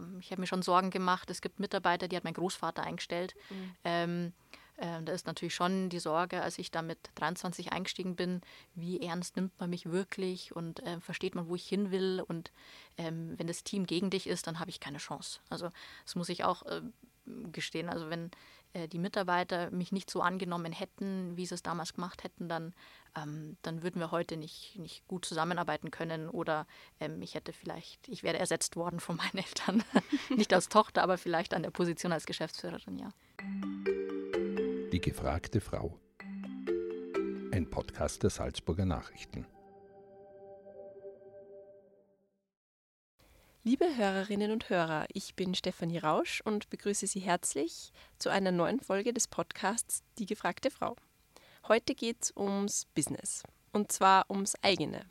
ähm, 0.00 0.18
ich 0.20 0.30
habe 0.30 0.40
mir 0.40 0.46
schon 0.46 0.62
Sorgen 0.62 0.90
gemacht. 0.90 1.30
Es 1.30 1.40
gibt 1.40 1.60
Mitarbeiter, 1.60 2.08
die 2.08 2.16
hat 2.16 2.24
mein 2.24 2.34
Großvater 2.34 2.82
eingestellt. 2.82 3.34
Mhm. 3.50 3.76
Ähm, 3.84 4.32
äh, 4.80 5.02
da 5.02 5.12
ist 5.12 5.26
natürlich 5.26 5.54
schon 5.54 5.90
die 5.90 5.98
Sorge, 5.98 6.42
als 6.42 6.58
ich 6.58 6.70
da 6.70 6.82
mit 6.82 6.98
23 7.16 7.72
eingestiegen 7.72 8.16
bin, 8.16 8.40
wie 8.74 9.00
ernst 9.02 9.36
nimmt 9.36 9.58
man 9.60 9.70
mich 9.70 9.86
wirklich 9.86 10.56
und 10.56 10.80
äh, 10.80 11.00
versteht 11.00 11.34
man, 11.34 11.48
wo 11.48 11.54
ich 11.54 11.68
hin 11.68 11.90
will. 11.90 12.24
Und 12.26 12.50
ähm, 12.96 13.34
wenn 13.36 13.46
das 13.46 13.62
Team 13.62 13.86
gegen 13.86 14.10
dich 14.10 14.26
ist, 14.26 14.46
dann 14.46 14.58
habe 14.58 14.70
ich 14.70 14.80
keine 14.80 14.98
Chance. 14.98 15.40
Also 15.50 15.70
das 16.04 16.14
muss 16.14 16.30
ich 16.30 16.44
auch 16.44 16.64
äh, 16.64 16.80
gestehen. 17.52 17.88
Also 17.88 18.08
wenn 18.08 18.30
äh, 18.72 18.88
die 18.88 18.98
Mitarbeiter 18.98 19.70
mich 19.70 19.92
nicht 19.92 20.10
so 20.10 20.20
angenommen 20.20 20.72
hätten, 20.72 21.36
wie 21.36 21.46
sie 21.46 21.54
es 21.54 21.62
damals 21.62 21.94
gemacht 21.94 22.24
hätten, 22.24 22.48
dann, 22.48 22.74
ähm, 23.16 23.56
dann 23.62 23.82
würden 23.82 24.00
wir 24.00 24.10
heute 24.10 24.36
nicht, 24.36 24.78
nicht 24.78 25.06
gut 25.08 25.24
zusammenarbeiten 25.24 25.90
können 25.90 26.28
oder 26.28 26.66
ähm, 27.00 27.20
ich 27.22 27.34
hätte 27.34 27.52
vielleicht, 27.52 28.08
ich 28.08 28.22
wäre 28.22 28.38
ersetzt 28.38 28.76
worden 28.76 29.00
von 29.00 29.16
meinen 29.16 29.38
Eltern. 29.44 29.82
nicht 30.36 30.52
als 30.52 30.68
Tochter, 30.68 31.02
aber 31.02 31.18
vielleicht 31.18 31.54
an 31.54 31.62
der 31.62 31.70
Position 31.70 32.12
als 32.12 32.26
Geschäftsführerin, 32.26 32.98
ja. 32.98 33.12
Die 34.92 35.00
gefragte 35.00 35.60
Frau. 35.60 35.98
Ein 37.52 37.68
Podcast 37.68 38.22
der 38.22 38.30
Salzburger 38.30 38.86
Nachrichten. 38.86 39.46
Liebe 43.62 43.94
Hörerinnen 43.94 44.52
und 44.52 44.70
Hörer, 44.70 45.04
ich 45.12 45.34
bin 45.34 45.54
Stefanie 45.54 45.98
Rausch 45.98 46.40
und 46.46 46.70
begrüße 46.70 47.06
Sie 47.06 47.20
herzlich 47.20 47.92
zu 48.18 48.30
einer 48.30 48.52
neuen 48.52 48.80
Folge 48.80 49.12
des 49.12 49.28
Podcasts 49.28 50.02
Die 50.16 50.24
gefragte 50.24 50.70
Frau. 50.70 50.96
Heute 51.68 51.94
geht 51.94 52.16
es 52.22 52.32
ums 52.34 52.86
Business 52.94 53.42
und 53.74 53.92
zwar 53.92 54.30
ums 54.30 54.54
eigene. 54.62 55.04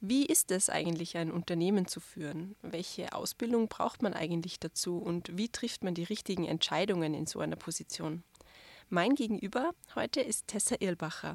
Wie 0.00 0.24
ist 0.24 0.50
es 0.50 0.70
eigentlich, 0.70 1.18
ein 1.18 1.30
Unternehmen 1.30 1.86
zu 1.86 2.00
führen? 2.00 2.56
Welche 2.62 3.12
Ausbildung 3.12 3.68
braucht 3.68 4.00
man 4.00 4.14
eigentlich 4.14 4.58
dazu 4.58 4.96
und 4.96 5.36
wie 5.36 5.50
trifft 5.50 5.84
man 5.84 5.92
die 5.92 6.04
richtigen 6.04 6.46
Entscheidungen 6.46 7.12
in 7.12 7.26
so 7.26 7.40
einer 7.40 7.56
Position? 7.56 8.22
Mein 8.88 9.14
Gegenüber 9.14 9.74
heute 9.94 10.22
ist 10.22 10.46
Tessa 10.46 10.76
Irlbacher. 10.80 11.34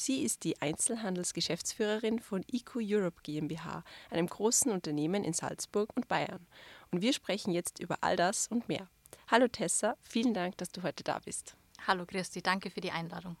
Sie 0.00 0.22
ist 0.22 0.44
die 0.44 0.62
Einzelhandelsgeschäftsführerin 0.62 2.20
von 2.20 2.44
IQ 2.52 2.76
Europe 2.76 3.20
GmbH, 3.24 3.82
einem 4.10 4.28
großen 4.28 4.70
Unternehmen 4.70 5.24
in 5.24 5.32
Salzburg 5.32 5.90
und 5.96 6.06
Bayern. 6.06 6.46
Und 6.92 7.02
wir 7.02 7.12
sprechen 7.12 7.50
jetzt 7.50 7.80
über 7.80 7.98
all 8.00 8.14
das 8.14 8.46
und 8.46 8.68
mehr. 8.68 8.86
Hallo 9.26 9.48
Tessa, 9.48 9.96
vielen 10.02 10.34
Dank, 10.34 10.56
dass 10.58 10.70
du 10.70 10.84
heute 10.84 11.02
da 11.02 11.18
bist. 11.18 11.56
Hallo 11.84 12.06
Christi, 12.06 12.42
danke 12.42 12.70
für 12.70 12.80
die 12.80 12.92
Einladung. 12.92 13.36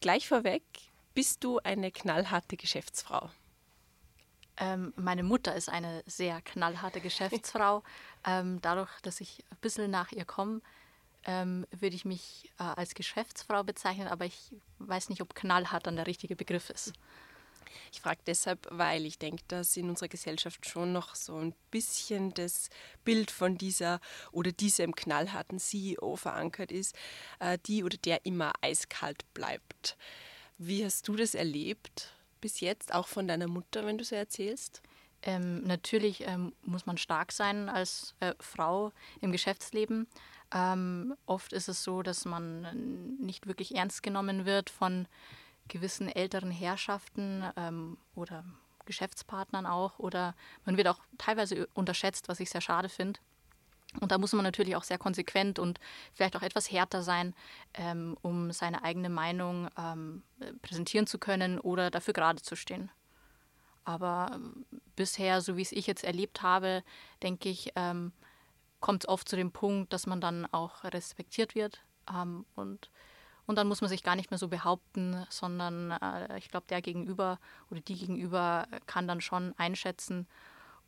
Gleich 0.00 0.26
vorweg, 0.26 0.62
bist 1.12 1.44
du 1.44 1.58
eine 1.58 1.90
knallharte 1.90 2.56
Geschäftsfrau? 2.56 3.28
Ähm, 4.56 4.94
meine 4.96 5.22
Mutter 5.22 5.54
ist 5.54 5.68
eine 5.68 6.02
sehr 6.06 6.40
knallharte 6.40 7.02
Geschäftsfrau. 7.02 7.82
ähm, 8.24 8.58
dadurch, 8.62 8.88
dass 9.02 9.20
ich 9.20 9.44
ein 9.50 9.58
bisschen 9.60 9.90
nach 9.90 10.12
ihr 10.12 10.24
komme, 10.24 10.62
ähm, 11.24 11.66
würde 11.70 11.96
ich 11.96 12.04
mich 12.04 12.50
äh, 12.58 12.64
als 12.64 12.94
Geschäftsfrau 12.94 13.62
bezeichnen, 13.62 14.08
aber 14.08 14.24
ich 14.24 14.52
weiß 14.78 15.08
nicht, 15.08 15.20
ob 15.20 15.34
knallhart 15.34 15.86
dann 15.86 15.96
der 15.96 16.06
richtige 16.06 16.36
Begriff 16.36 16.70
ist. 16.70 16.92
Ich 17.90 18.00
frage 18.00 18.20
deshalb, 18.26 18.66
weil 18.70 19.06
ich 19.06 19.18
denke, 19.18 19.42
dass 19.48 19.76
in 19.76 19.88
unserer 19.88 20.08
Gesellschaft 20.08 20.66
schon 20.66 20.92
noch 20.92 21.14
so 21.14 21.36
ein 21.36 21.54
bisschen 21.70 22.34
das 22.34 22.68
Bild 23.04 23.30
von 23.30 23.56
dieser 23.56 24.00
oder 24.30 24.52
diesem 24.52 24.94
knallharten 24.94 25.58
CEO 25.58 26.16
verankert 26.16 26.72
ist, 26.72 26.94
äh, 27.38 27.58
die 27.66 27.84
oder 27.84 27.96
der 27.96 28.24
immer 28.26 28.52
eiskalt 28.60 29.24
bleibt. 29.34 29.96
Wie 30.58 30.84
hast 30.84 31.08
du 31.08 31.16
das 31.16 31.34
erlebt 31.34 32.12
bis 32.40 32.60
jetzt, 32.60 32.94
auch 32.94 33.08
von 33.08 33.28
deiner 33.28 33.48
Mutter, 33.48 33.86
wenn 33.86 33.98
du 33.98 34.04
so 34.04 34.14
erzählst? 34.14 34.82
Ähm, 35.22 35.62
natürlich 35.62 36.26
ähm, 36.26 36.52
muss 36.62 36.86
man 36.86 36.98
stark 36.98 37.32
sein 37.32 37.68
als 37.68 38.14
äh, 38.20 38.34
Frau 38.40 38.92
im 39.20 39.32
Geschäftsleben. 39.32 40.08
Ähm, 40.52 41.14
oft 41.26 41.52
ist 41.52 41.68
es 41.68 41.82
so, 41.82 42.02
dass 42.02 42.24
man 42.24 43.16
nicht 43.18 43.46
wirklich 43.46 43.74
ernst 43.74 44.02
genommen 44.02 44.44
wird 44.44 44.70
von 44.70 45.06
gewissen 45.68 46.08
älteren 46.08 46.50
Herrschaften 46.50 47.44
ähm, 47.56 47.96
oder 48.14 48.44
Geschäftspartnern 48.84 49.66
auch. 49.66 49.98
Oder 49.98 50.34
man 50.64 50.76
wird 50.76 50.88
auch 50.88 51.00
teilweise 51.18 51.66
unterschätzt, 51.74 52.28
was 52.28 52.40
ich 52.40 52.50
sehr 52.50 52.60
schade 52.60 52.88
finde. 52.88 53.20
Und 54.00 54.10
da 54.10 54.18
muss 54.18 54.32
man 54.32 54.42
natürlich 54.42 54.74
auch 54.76 54.84
sehr 54.84 54.98
konsequent 54.98 55.58
und 55.58 55.78
vielleicht 56.14 56.34
auch 56.36 56.42
etwas 56.42 56.70
härter 56.70 57.02
sein, 57.02 57.34
ähm, 57.74 58.16
um 58.22 58.50
seine 58.50 58.84
eigene 58.84 59.10
Meinung 59.10 59.68
ähm, 59.76 60.22
präsentieren 60.62 61.06
zu 61.06 61.18
können 61.18 61.58
oder 61.58 61.90
dafür 61.90 62.14
gerade 62.14 62.40
zu 62.40 62.56
stehen. 62.56 62.90
Aber 63.84 64.30
ähm, 64.34 64.64
bisher, 64.96 65.40
so 65.40 65.56
wie 65.56 65.62
es 65.62 65.72
ich 65.72 65.86
jetzt 65.86 66.04
erlebt 66.04 66.40
habe, 66.42 66.82
denke 67.22 67.50
ich, 67.50 67.72
ähm, 67.76 68.12
kommt 68.82 69.04
es 69.04 69.08
oft 69.08 69.26
zu 69.26 69.36
dem 69.36 69.52
Punkt, 69.52 69.94
dass 69.94 70.06
man 70.06 70.20
dann 70.20 70.44
auch 70.52 70.84
respektiert 70.84 71.54
wird. 71.54 71.80
Ähm, 72.12 72.44
und, 72.54 72.90
und 73.46 73.56
dann 73.56 73.68
muss 73.68 73.80
man 73.80 73.88
sich 73.88 74.02
gar 74.02 74.16
nicht 74.16 74.30
mehr 74.30 74.38
so 74.38 74.48
behaupten, 74.48 75.24
sondern 75.30 75.92
äh, 75.92 76.36
ich 76.36 76.50
glaube, 76.50 76.66
der 76.68 76.82
Gegenüber 76.82 77.38
oder 77.70 77.80
die 77.80 77.94
Gegenüber 77.94 78.66
kann 78.86 79.08
dann 79.08 79.22
schon 79.22 79.54
einschätzen, 79.56 80.26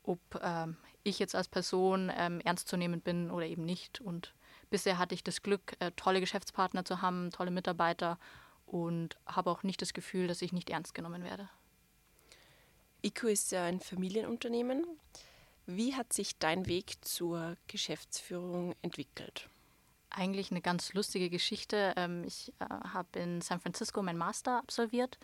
ob 0.03 0.19
äh, 0.35 0.67
ich 1.03 1.17
jetzt 1.17 1.35
als 1.35 1.47
Person 1.47 2.11
ähm, 2.15 2.41
ernst 2.41 2.67
zu 2.67 2.77
nehmen 2.77 3.01
bin 3.01 3.31
oder 3.31 3.47
eben 3.47 3.65
nicht. 3.65 4.01
Und 4.01 4.35
bisher 4.69 4.99
hatte 4.99 5.15
ich 5.15 5.23
das 5.23 5.41
Glück, 5.41 5.75
äh, 5.79 5.91
tolle 5.95 6.19
Geschäftspartner 6.19 6.85
zu 6.85 7.01
haben, 7.01 7.31
tolle 7.31 7.51
Mitarbeiter 7.51 8.19
und 8.65 9.17
habe 9.25 9.49
auch 9.49 9.63
nicht 9.63 9.81
das 9.81 9.93
Gefühl, 9.93 10.27
dass 10.27 10.41
ich 10.41 10.51
nicht 10.51 10.69
ernst 10.69 10.93
genommen 10.93 11.23
werde. 11.23 11.49
ICO 13.03 13.27
ist 13.27 13.51
ja 13.51 13.63
ein 13.63 13.79
Familienunternehmen. 13.79 14.83
Wie 15.65 15.95
hat 15.95 16.13
sich 16.13 16.37
dein 16.37 16.67
Weg 16.67 16.97
zur 17.01 17.57
Geschäftsführung 17.67 18.75
entwickelt? 18.81 19.49
Eigentlich 20.11 20.51
eine 20.51 20.61
ganz 20.61 20.93
lustige 20.93 21.29
Geschichte. 21.29 21.93
Ähm, 21.97 22.23
ich 22.23 22.53
äh, 22.59 22.65
habe 22.93 23.19
in 23.19 23.41
San 23.41 23.59
Francisco 23.59 24.01
mein 24.03 24.17
Master 24.17 24.59
absolviert 24.59 25.17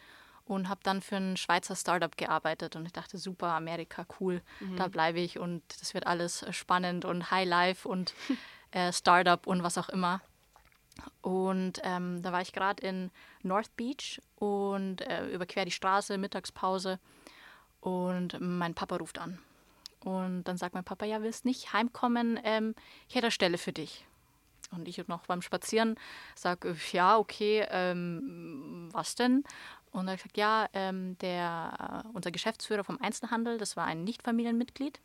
und 0.46 0.68
habe 0.68 0.82
dann 0.84 1.02
für 1.02 1.18
ein 1.18 1.38
Schweizer 1.38 1.76
Startup 1.76 2.16
gearbeitet 2.18 2.76
und 2.76 2.86
ich 2.86 2.92
dachte, 2.92 3.18
super, 3.20 3.50
Amerika, 3.50 4.06
cool, 4.20 4.42
mhm. 4.60 4.76
da 4.76 4.88
bleibe 4.88 5.20
ich 5.20 5.38
und 5.38 5.62
das 5.80 5.94
wird 5.94 6.08
alles 6.08 6.42
äh, 6.42 6.52
spannend 6.52 7.06
und 7.06 7.30
High 7.30 7.48
Life 7.48 7.88
und 7.88 8.14
äh, 8.72 8.92
Startup 8.92 9.46
und 9.46 9.62
was 9.62 9.78
auch 9.78 9.90
immer. 9.90 10.22
Und 11.22 11.80
ähm, 11.84 12.22
da 12.22 12.32
war 12.32 12.42
ich 12.42 12.52
gerade 12.52 12.86
in 12.86 13.12
North 13.44 13.76
Beach 13.78 14.20
und 14.36 15.02
äh, 15.02 15.28
überquer 15.30 15.66
die 15.66 15.72
Straße, 15.72 16.18
Mittagspause 16.18 17.00
und 17.80 18.38
mein 18.42 18.74
Papa 18.74 18.98
ruft 18.98 19.20
an 19.20 19.40
und 20.04 20.44
dann 20.44 20.58
sagt 20.58 20.74
mein 20.74 20.84
Papa, 20.84 21.06
ja, 21.06 21.22
willst 21.22 21.46
nicht 21.46 21.74
heimkommen? 21.74 22.40
Ähm, 22.44 22.76
ich 23.08 23.16
hätte 23.16 23.28
eine 23.28 23.32
Stelle 23.32 23.58
für 23.58 23.74
dich. 23.74 24.06
Und 24.72 24.88
ich 24.88 25.06
noch 25.08 25.26
beim 25.26 25.42
Spazieren 25.42 25.96
sage, 26.36 26.76
ja, 26.92 27.18
okay, 27.18 27.66
ähm, 27.70 28.90
was 28.94 29.16
denn? 29.16 29.44
Und 29.92 30.08
er 30.08 30.18
sagt, 30.18 30.38
ja, 30.38 30.68
ähm, 30.74 31.18
der, 31.20 32.06
äh, 32.06 32.08
unser 32.14 32.32
Geschäftsführer 32.32 32.84
vom 32.84 33.00
Einzelhandel, 33.02 33.58
das 33.58 33.76
war 33.76 33.86
ein 33.86 34.04
Nichtfamilienmitglied. 34.06 35.00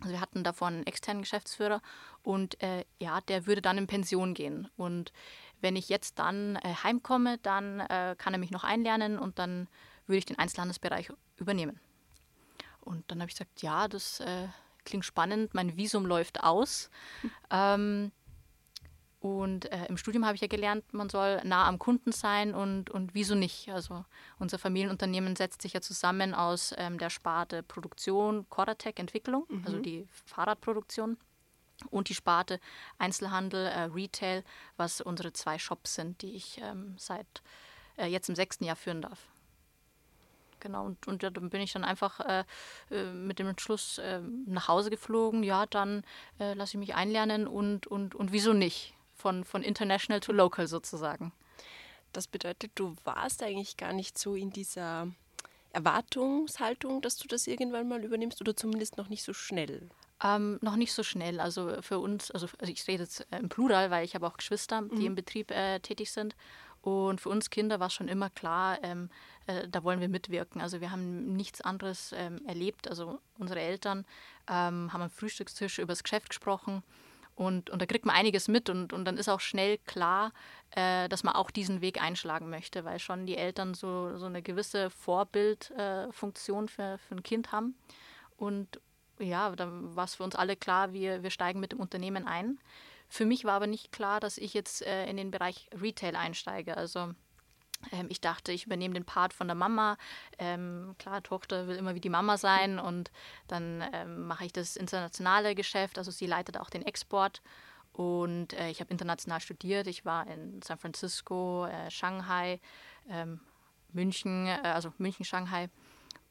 Also 0.00 0.12
wir 0.12 0.20
hatten 0.20 0.42
davon 0.42 0.74
einen 0.74 0.86
externen 0.86 1.22
Geschäftsführer 1.22 1.80
und 2.22 2.60
äh, 2.62 2.84
ja, 2.98 3.20
der 3.22 3.46
würde 3.46 3.62
dann 3.62 3.78
in 3.78 3.86
Pension 3.86 4.34
gehen. 4.34 4.68
Und 4.76 5.12
wenn 5.60 5.76
ich 5.76 5.88
jetzt 5.88 6.18
dann 6.18 6.56
äh, 6.56 6.74
heimkomme, 6.82 7.38
dann 7.38 7.80
äh, 7.80 8.16
kann 8.18 8.32
er 8.32 8.40
mich 8.40 8.50
noch 8.50 8.64
einlernen 8.64 9.18
und 9.18 9.38
dann 9.38 9.68
würde 10.06 10.18
ich 10.18 10.26
den 10.26 10.38
Einzelhandelsbereich 10.38 11.10
übernehmen. 11.36 11.78
Und 12.84 13.10
dann 13.10 13.20
habe 13.20 13.30
ich 13.30 13.36
gesagt, 13.36 13.62
ja, 13.62 13.88
das 13.88 14.20
äh, 14.20 14.48
klingt 14.84 15.04
spannend, 15.04 15.54
mein 15.54 15.76
Visum 15.76 16.06
läuft 16.06 16.42
aus. 16.42 16.90
Ähm, 17.50 18.12
und 19.20 19.72
äh, 19.72 19.86
im 19.86 19.96
Studium 19.96 20.26
habe 20.26 20.34
ich 20.34 20.42
ja 20.42 20.48
gelernt, 20.48 20.92
man 20.92 21.08
soll 21.08 21.40
nah 21.44 21.66
am 21.66 21.78
Kunden 21.78 22.12
sein 22.12 22.54
und, 22.54 22.90
und 22.90 23.14
wieso 23.14 23.34
nicht. 23.34 23.70
Also 23.70 24.04
unser 24.38 24.58
Familienunternehmen 24.58 25.34
setzt 25.34 25.62
sich 25.62 25.72
ja 25.72 25.80
zusammen 25.80 26.34
aus 26.34 26.74
ähm, 26.76 26.98
der 26.98 27.08
Sparte 27.08 27.62
Produktion, 27.62 28.44
Coratec 28.50 28.98
Entwicklung, 28.98 29.46
mhm. 29.48 29.62
also 29.64 29.78
die 29.78 30.06
Fahrradproduktion 30.26 31.16
und 31.90 32.10
die 32.10 32.14
Sparte 32.14 32.60
Einzelhandel, 32.98 33.64
äh, 33.64 33.84
Retail, 33.84 34.44
was 34.76 35.00
unsere 35.00 35.32
zwei 35.32 35.58
Shops 35.58 35.94
sind, 35.94 36.20
die 36.20 36.34
ich 36.34 36.60
ähm, 36.62 36.94
seit 36.98 37.42
äh, 37.96 38.04
jetzt 38.06 38.28
im 38.28 38.34
sechsten 38.34 38.64
Jahr 38.64 38.76
führen 38.76 39.00
darf 39.00 39.28
genau. 40.64 40.84
Und, 40.84 41.06
und 41.06 41.22
ja, 41.22 41.30
dann 41.30 41.50
bin 41.50 41.60
ich 41.60 41.72
dann 41.72 41.84
einfach 41.84 42.18
äh, 42.20 42.44
äh, 42.90 43.04
mit 43.12 43.38
dem 43.38 43.46
Entschluss 43.46 43.98
äh, 43.98 44.20
nach 44.46 44.66
Hause 44.66 44.90
geflogen. 44.90 45.44
Ja, 45.44 45.66
dann 45.66 46.02
äh, 46.40 46.54
lasse 46.54 46.72
ich 46.72 46.80
mich 46.80 46.96
einlernen 46.96 47.46
und, 47.46 47.86
und, 47.86 48.16
und 48.16 48.32
wieso 48.32 48.52
nicht? 48.52 48.94
Von, 49.14 49.44
von 49.44 49.62
international 49.62 50.20
to 50.20 50.32
local 50.32 50.66
sozusagen. 50.66 51.32
Das 52.12 52.26
bedeutet, 52.26 52.72
du 52.74 52.96
warst 53.04 53.42
eigentlich 53.42 53.76
gar 53.76 53.92
nicht 53.92 54.18
so 54.18 54.34
in 54.34 54.50
dieser 54.50 55.08
Erwartungshaltung, 55.72 57.00
dass 57.00 57.16
du 57.16 57.28
das 57.28 57.46
irgendwann 57.46 57.88
mal 57.88 58.02
übernimmst 58.02 58.40
oder 58.40 58.56
zumindest 58.56 58.96
noch 58.96 59.08
nicht 59.08 59.22
so 59.22 59.32
schnell? 59.32 59.88
Ähm, 60.22 60.58
noch 60.62 60.76
nicht 60.76 60.92
so 60.92 61.02
schnell. 61.02 61.40
Also 61.40 61.80
für 61.82 61.98
uns, 61.98 62.30
also, 62.30 62.48
also 62.58 62.72
ich 62.72 62.86
rede 62.88 63.04
jetzt 63.04 63.26
äh, 63.30 63.38
im 63.38 63.48
Plural, 63.48 63.90
weil 63.90 64.04
ich 64.04 64.14
habe 64.14 64.26
auch 64.26 64.36
Geschwister, 64.36 64.82
die 64.92 65.00
mhm. 65.00 65.06
im 65.06 65.14
Betrieb 65.14 65.50
äh, 65.50 65.80
tätig 65.80 66.10
sind. 66.10 66.34
Und 66.84 67.20
für 67.20 67.30
uns 67.30 67.48
Kinder 67.48 67.80
war 67.80 67.88
schon 67.88 68.08
immer 68.08 68.28
klar, 68.28 68.78
ähm, 68.82 69.08
äh, 69.46 69.68
da 69.68 69.84
wollen 69.84 70.00
wir 70.00 70.08
mitwirken. 70.08 70.60
Also 70.60 70.80
wir 70.80 70.90
haben 70.90 71.36
nichts 71.36 71.60
anderes 71.60 72.14
ähm, 72.16 72.40
erlebt. 72.46 72.88
Also 72.88 73.20
unsere 73.38 73.60
Eltern 73.60 74.04
ähm, 74.48 74.92
haben 74.92 75.02
am 75.02 75.10
Frühstückstisch 75.10 75.78
über 75.78 75.92
das 75.92 76.02
Geschäft 76.02 76.28
gesprochen. 76.28 76.82
Und, 77.36 77.70
und 77.70 77.82
da 77.82 77.86
kriegt 77.86 78.06
man 78.06 78.14
einiges 78.14 78.46
mit 78.46 78.70
und, 78.70 78.92
und 78.92 79.04
dann 79.04 79.16
ist 79.16 79.28
auch 79.28 79.40
schnell 79.40 79.78
klar, 79.78 80.32
äh, 80.70 81.08
dass 81.08 81.24
man 81.24 81.34
auch 81.34 81.50
diesen 81.50 81.80
Weg 81.80 82.00
einschlagen 82.00 82.48
möchte, 82.48 82.84
weil 82.84 83.00
schon 83.00 83.26
die 83.26 83.36
Eltern 83.36 83.74
so, 83.74 84.16
so 84.16 84.26
eine 84.26 84.40
gewisse 84.40 84.88
Vorbildfunktion 84.90 86.64
äh, 86.66 86.68
für, 86.68 86.98
für 86.98 87.14
ein 87.16 87.22
Kind 87.24 87.50
haben. 87.50 87.74
Und 88.36 88.80
ja, 89.18 89.50
dann 89.50 89.96
war 89.96 90.04
es 90.04 90.14
für 90.14 90.22
uns 90.22 90.36
alle 90.36 90.56
klar, 90.56 90.92
wir, 90.92 91.22
wir 91.22 91.30
steigen 91.30 91.60
mit 91.60 91.72
dem 91.72 91.80
Unternehmen 91.80 92.26
ein. 92.26 92.58
Für 93.08 93.24
mich 93.24 93.44
war 93.44 93.54
aber 93.54 93.66
nicht 93.66 93.92
klar, 93.92 94.20
dass 94.20 94.38
ich 94.38 94.54
jetzt 94.54 94.82
äh, 94.82 95.06
in 95.06 95.16
den 95.16 95.30
Bereich 95.30 95.68
Retail 95.72 96.16
einsteige. 96.16 96.76
Also 96.76 97.14
ähm, 97.92 98.06
ich 98.08 98.20
dachte, 98.20 98.52
ich 98.52 98.66
übernehme 98.66 98.94
den 98.94 99.04
Part 99.04 99.32
von 99.32 99.46
der 99.46 99.54
Mama. 99.54 99.96
Ähm, 100.38 100.94
klar, 100.98 101.22
Tochter 101.22 101.66
will 101.66 101.76
immer 101.76 101.94
wie 101.94 102.00
die 102.00 102.10
Mama 102.10 102.36
sein 102.36 102.78
und 102.78 103.10
dann 103.48 103.84
ähm, 103.92 104.26
mache 104.26 104.44
ich 104.44 104.52
das 104.52 104.76
internationale 104.76 105.54
Geschäft. 105.54 105.98
Also 105.98 106.10
sie 106.10 106.26
leitet 106.26 106.58
auch 106.58 106.70
den 106.70 106.82
Export. 106.82 107.42
Und 107.92 108.54
äh, 108.54 108.70
ich 108.70 108.80
habe 108.80 108.90
international 108.90 109.40
studiert. 109.40 109.86
Ich 109.86 110.04
war 110.04 110.26
in 110.26 110.60
San 110.62 110.78
Francisco, 110.78 111.66
äh, 111.66 111.90
Shanghai, 111.90 112.60
ähm, 113.08 113.40
München, 113.92 114.46
äh, 114.46 114.60
also 114.64 114.92
München, 114.98 115.24
Shanghai 115.24 115.68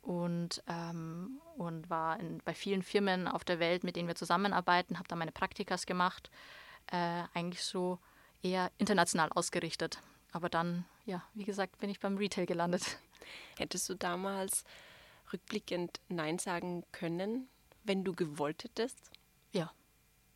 und, 0.01 0.61
ähm, 0.67 1.39
und 1.57 1.89
war 1.89 2.19
in, 2.19 2.39
bei 2.43 2.53
vielen 2.53 2.83
Firmen 2.83 3.27
auf 3.27 3.45
der 3.45 3.59
Welt, 3.59 3.83
mit 3.83 3.95
denen 3.95 4.09
wir 4.09 4.15
zusammenarbeiten, 4.15 4.99
habe 4.99 5.07
da 5.07 5.15
meine 5.15 5.31
Praktikas 5.31 5.85
gemacht 5.85 6.29
äh, 6.91 7.23
eigentlich 7.33 7.63
so 7.63 7.99
eher 8.41 8.71
international 8.77 9.29
ausgerichtet. 9.33 9.99
Aber 10.33 10.49
dann, 10.49 10.83
ja, 11.05 11.23
wie 11.35 11.45
gesagt, 11.45 11.77
bin 11.79 11.89
ich 11.89 11.99
beim 11.99 12.17
Retail 12.17 12.45
gelandet. 12.45 12.97
Hättest 13.57 13.87
du 13.87 13.93
damals 13.93 14.65
rückblickend 15.31 16.01
Nein 16.09 16.39
sagen 16.39 16.83
können, 16.91 17.47
wenn 17.83 18.03
du 18.03 18.13
gewollt 18.13 18.63
hättest? 18.63 18.97
Ja. 19.51 19.71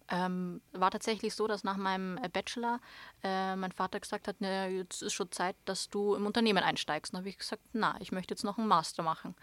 Ähm, 0.10 0.62
war 0.72 0.92
tatsächlich 0.92 1.34
so, 1.34 1.48
dass 1.48 1.66
nach 1.66 1.76
meinem 1.76 2.18
äh, 2.20 2.30
Bachelor 2.30 2.80
äh, 3.24 3.56
mein 3.56 3.74
Vater 3.74 4.00
gesagt 4.00 4.28
hat, 4.28 4.40
ne, 4.40 4.70
jetzt 4.70 5.02
ist 5.02 5.14
schon 5.14 5.32
Zeit, 5.32 5.56
dass 5.66 5.90
du 5.90 6.16
im 6.16 6.26
Unternehmen 6.26 6.64
einsteigst. 6.64 7.14
Dann 7.14 7.20
habe 7.20 7.30
ich 7.30 7.38
gesagt, 7.38 7.64
na, 7.74 8.00
ich 8.00 8.12
möchte 8.12 8.34
jetzt 8.34 8.44
noch 8.44 8.58
einen 8.58 8.68
Master 8.68 9.04
machen. 9.04 9.36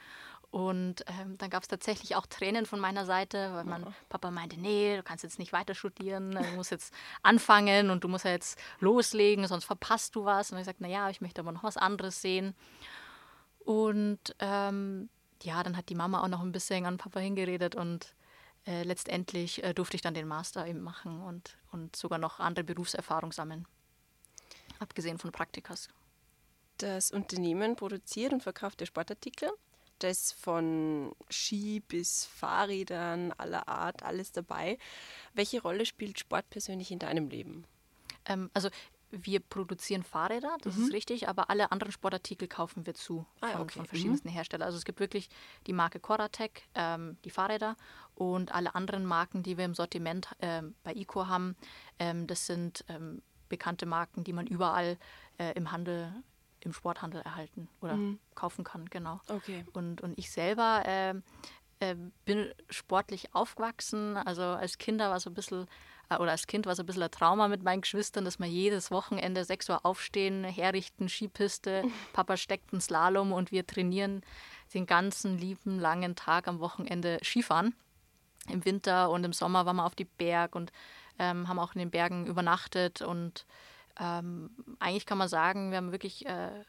Und 0.55 1.05
ähm, 1.09 1.37
dann 1.37 1.51
gab 1.51 1.65
es 1.65 1.69
tatsächlich 1.69 2.15
auch 2.15 2.27
Tränen 2.27 2.65
von 2.65 2.79
meiner 2.79 3.05
Seite, 3.07 3.53
weil 3.55 3.65
mein 3.65 3.93
Papa 4.09 4.31
meinte, 4.31 4.57
nee, 4.57 4.97
du 4.97 5.03
kannst 5.03 5.25
jetzt 5.25 5.41
nicht 5.41 5.53
weiter 5.53 5.75
studieren, 5.75 6.31
du 6.31 6.55
musst 6.55 6.71
jetzt 6.71 6.95
anfangen 7.25 7.91
und 7.91 8.05
du 8.05 8.09
musst 8.09 8.25
ja 8.25 8.31
jetzt 8.31 8.57
loslegen, 8.79 9.49
sonst 9.49 9.65
verpasst 9.65 10.15
du 10.15 10.25
was. 10.25 10.53
Und 10.53 10.59
ich 10.59 10.67
sagte, 10.67 10.85
naja, 10.85 11.11
ich 11.11 11.21
möchte 11.21 11.41
aber 11.41 11.51
noch 11.51 11.65
was 11.65 11.77
anderes 11.77 12.23
sehen. 12.23 12.55
Und 13.65 14.21
ähm, 14.39 15.09
ja, 15.43 15.61
dann 15.65 15.77
hat 15.77 15.89
die 15.89 15.97
Mama 15.97 16.23
auch 16.23 16.29
noch 16.29 16.43
ein 16.43 16.53
bisschen 16.53 16.87
an 16.87 16.99
Papa 16.99 17.19
hingeredet 17.19 17.75
und 17.75 18.15
äh, 18.65 18.85
letztendlich 18.85 19.65
äh, 19.65 19.75
durfte 19.75 19.97
ich 19.97 20.03
dann 20.03 20.15
den 20.15 20.29
Master 20.29 20.69
eben 20.69 20.83
machen 20.83 21.21
und, 21.21 21.59
und 21.73 21.97
sogar 21.97 22.21
noch 22.21 22.39
andere 22.39 22.65
Berufserfahrung 22.65 23.33
sammeln, 23.33 23.67
abgesehen 24.79 25.19
von 25.19 25.33
Praktikas. 25.33 25.89
Das 26.79 27.11
Unternehmen 27.11 27.75
produziert 27.75 28.33
und 28.33 28.45
verkauft 28.45 28.81
ja 28.81 28.87
Sportartikel 28.87 29.51
das 29.99 30.33
von 30.33 31.15
Ski 31.31 31.81
bis 31.81 32.27
Fahrrädern 32.27 33.33
aller 33.33 33.69
Art, 33.69 34.03
alles 34.03 34.33
dabei. 34.33 34.79
Welche 35.33 35.63
Rolle 35.63 35.87
spielt 35.87 36.19
Sport 36.19 36.49
persönlich 36.51 36.91
in 36.91 36.99
deinem 36.99 37.29
Leben? 37.29 37.65
Ähm, 38.27 38.51
also 38.55 38.69
wir 39.11 39.41
produzieren 39.41 40.03
Fahrräder, 40.03 40.57
das 40.63 40.77
mhm. 40.77 40.85
ist 40.85 40.93
richtig, 40.93 41.29
aber 41.29 41.51
alle 41.51 41.71
anderen 41.71 41.93
Sportartikel 41.93 42.49
kaufen 42.49 42.87
wir 42.87 42.95
zu 42.95 43.25
ah, 43.41 43.51
von, 43.51 43.61
okay. 43.63 43.75
von, 43.75 43.87
verschiedensten 43.87 44.29
mhm. 44.29 44.33
Herstellern. 44.33 44.67
Also 44.67 44.79
es 44.79 44.85
gibt 44.85 45.01
wirklich 45.01 45.29
die 45.67 45.73
Marke 45.73 46.01
Coratec, 46.01 46.63
ähm, 46.75 47.17
die 47.25 47.31
Fahrräder 47.31 47.77
und 48.15 48.53
alle 48.53 48.75
anderen 48.75 49.07
Marken, 49.07 49.43
die 49.43 49.57
wir 49.57 49.65
im 49.65 49.75
Sortiment 49.75 50.29
ähm, 50.41 50.75
bei 50.83 50.95
ICO 50.95 51.27
haben, 51.29 51.57
ähm, 51.99 52.27
das 52.27 52.47
sind 52.47 52.85
ähm, 52.89 53.23
bekannte 53.49 53.87
Marken, 53.87 54.25
die 54.25 54.33
man 54.33 54.47
überall 54.47 54.99
äh, 55.39 55.53
im 55.53 55.71
Handel 55.71 56.13
im 56.65 56.73
Sporthandel 56.73 57.21
erhalten 57.23 57.69
oder 57.81 57.95
mhm. 57.95 58.19
kaufen 58.35 58.65
kann, 58.65 58.87
genau. 58.87 59.21
Okay. 59.29 59.65
Und, 59.73 60.01
und 60.01 60.19
ich 60.19 60.31
selber 60.31 60.83
äh, 60.87 61.15
äh, 61.81 61.97
bin 62.25 62.53
sportlich 62.71 63.35
aufgewachsen. 63.35 64.17
Also 64.17 64.43
als 64.43 64.79
Kinder 64.79 65.11
war 65.11 65.21
so 65.21 65.31
ein 65.31 65.35
bisschen, 65.35 65.67
äh, 66.09 66.17
oder 66.17 66.31
als 66.31 66.47
Kind 66.47 66.67
war 66.67 66.75
so 66.75 66.83
ein 66.83 66.87
bisschen 66.87 67.03
ein 67.03 67.11
Trauma 67.11 67.49
mit 67.49 67.63
meinen 67.63 67.83
Geschwistern, 67.83 68.25
dass 68.25 68.39
wir 68.39 68.47
jedes 68.47 68.91
Wochenende 68.91 69.45
6 69.45 69.69
Uhr 69.71 69.85
aufstehen, 69.85 70.45
herrichten, 70.45 71.09
Skipiste, 71.09 71.85
Papa 72.13 72.37
steckt 72.37 72.73
einen 72.73 72.81
Slalom 72.81 73.33
und 73.33 73.53
wir 73.53 73.67
trainieren 73.67 74.23
den 74.73 74.87
ganzen 74.87 75.39
lieben 75.39 75.79
langen 75.79 76.17
Tag 76.17 76.49
am 76.49 76.61
Wochenende 76.61 77.19
Skifahren. 77.23 77.75
Im 78.49 78.65
Winter 78.65 79.11
und 79.11 79.25
im 79.25 79.33
Sommer 79.33 79.67
waren 79.67 79.77
wir 79.77 79.87
auf 79.87 79.95
die 79.95 80.05
Berg 80.05 80.55
und 80.55 80.71
ähm, 81.19 81.49
haben 81.49 81.59
auch 81.59 81.75
in 81.75 81.79
den 81.79 81.91
Bergen 81.91 82.27
übernachtet 82.27 83.01
und 83.01 83.47
ähm, 83.99 84.51
eigentlich 84.79 85.07
kann 85.07 85.19
man 85.19 85.29
sagen, 85.29 85.71
wir 85.71 85.79
haben 85.79 85.93
wirklich, 85.93 86.27
äh, 86.27 86.65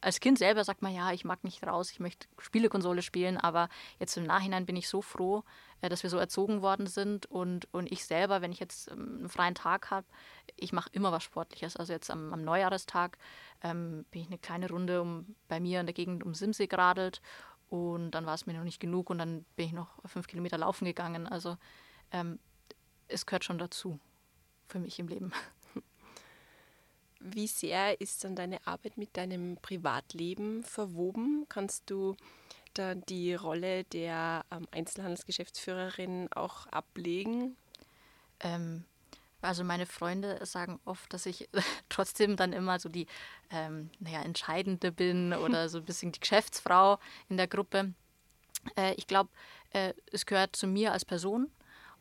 als 0.00 0.20
Kind 0.20 0.38
selber 0.38 0.64
sagt 0.64 0.82
man, 0.82 0.92
ja, 0.92 1.12
ich 1.12 1.24
mag 1.24 1.44
nicht 1.44 1.64
raus, 1.64 1.90
ich 1.90 2.00
möchte 2.00 2.26
Spielekonsole 2.38 3.02
spielen, 3.02 3.36
aber 3.36 3.68
jetzt 3.98 4.16
im 4.16 4.24
Nachhinein 4.24 4.66
bin 4.66 4.76
ich 4.76 4.88
so 4.88 5.02
froh, 5.02 5.44
äh, 5.80 5.88
dass 5.88 6.02
wir 6.02 6.10
so 6.10 6.18
erzogen 6.18 6.62
worden 6.62 6.86
sind 6.86 7.26
und, 7.26 7.72
und 7.72 7.90
ich 7.92 8.04
selber, 8.04 8.40
wenn 8.42 8.52
ich 8.52 8.60
jetzt 8.60 8.90
ähm, 8.90 9.16
einen 9.18 9.28
freien 9.28 9.54
Tag 9.54 9.90
habe, 9.90 10.06
ich 10.56 10.72
mache 10.72 10.90
immer 10.92 11.12
was 11.12 11.22
Sportliches. 11.22 11.76
Also 11.76 11.92
jetzt 11.92 12.10
am, 12.10 12.32
am 12.32 12.42
Neujahrestag 12.42 13.18
ähm, 13.62 14.04
bin 14.10 14.22
ich 14.22 14.28
eine 14.28 14.38
kleine 14.38 14.68
Runde 14.68 15.00
um, 15.00 15.36
bei 15.48 15.60
mir 15.60 15.80
in 15.80 15.86
der 15.86 15.94
Gegend 15.94 16.24
um 16.24 16.34
Simsee 16.34 16.66
geradelt 16.66 17.20
und 17.68 18.12
dann 18.12 18.26
war 18.26 18.34
es 18.34 18.46
mir 18.46 18.54
noch 18.54 18.64
nicht 18.64 18.80
genug 18.80 19.10
und 19.10 19.18
dann 19.18 19.44
bin 19.56 19.66
ich 19.66 19.72
noch 19.72 19.88
fünf 20.06 20.26
Kilometer 20.26 20.58
laufen 20.58 20.84
gegangen. 20.84 21.26
Also 21.26 21.56
ähm, 22.10 22.38
es 23.08 23.26
gehört 23.26 23.44
schon 23.44 23.58
dazu 23.58 23.98
für 24.68 24.78
mich 24.78 24.98
im 24.98 25.08
Leben. 25.08 25.32
Wie 27.26 27.46
sehr 27.46 27.98
ist 28.02 28.22
dann 28.22 28.36
deine 28.36 28.66
Arbeit 28.66 28.98
mit 28.98 29.16
deinem 29.16 29.56
Privatleben 29.56 30.62
verwoben? 30.62 31.46
Kannst 31.48 31.88
du 31.88 32.16
da 32.74 32.94
die 32.94 33.32
Rolle 33.34 33.84
der 33.84 34.44
ähm, 34.50 34.68
Einzelhandelsgeschäftsführerin 34.70 36.28
auch 36.34 36.66
ablegen? 36.66 37.56
Ähm, 38.40 38.84
also 39.40 39.64
meine 39.64 39.86
Freunde 39.86 40.44
sagen 40.44 40.80
oft, 40.84 41.10
dass 41.14 41.24
ich 41.24 41.48
trotzdem 41.88 42.36
dann 42.36 42.52
immer 42.52 42.78
so 42.78 42.90
die 42.90 43.06
ähm, 43.50 43.88
naja, 44.00 44.20
Entscheidende 44.20 44.92
bin 44.92 45.32
oder 45.32 45.70
so 45.70 45.78
ein 45.78 45.84
bisschen 45.86 46.12
die 46.12 46.20
Geschäftsfrau 46.20 46.98
in 47.30 47.38
der 47.38 47.48
Gruppe. 47.48 47.94
Äh, 48.76 48.92
ich 48.96 49.06
glaube, 49.06 49.30
äh, 49.72 49.94
es 50.12 50.26
gehört 50.26 50.56
zu 50.56 50.66
mir 50.66 50.92
als 50.92 51.06
Person 51.06 51.50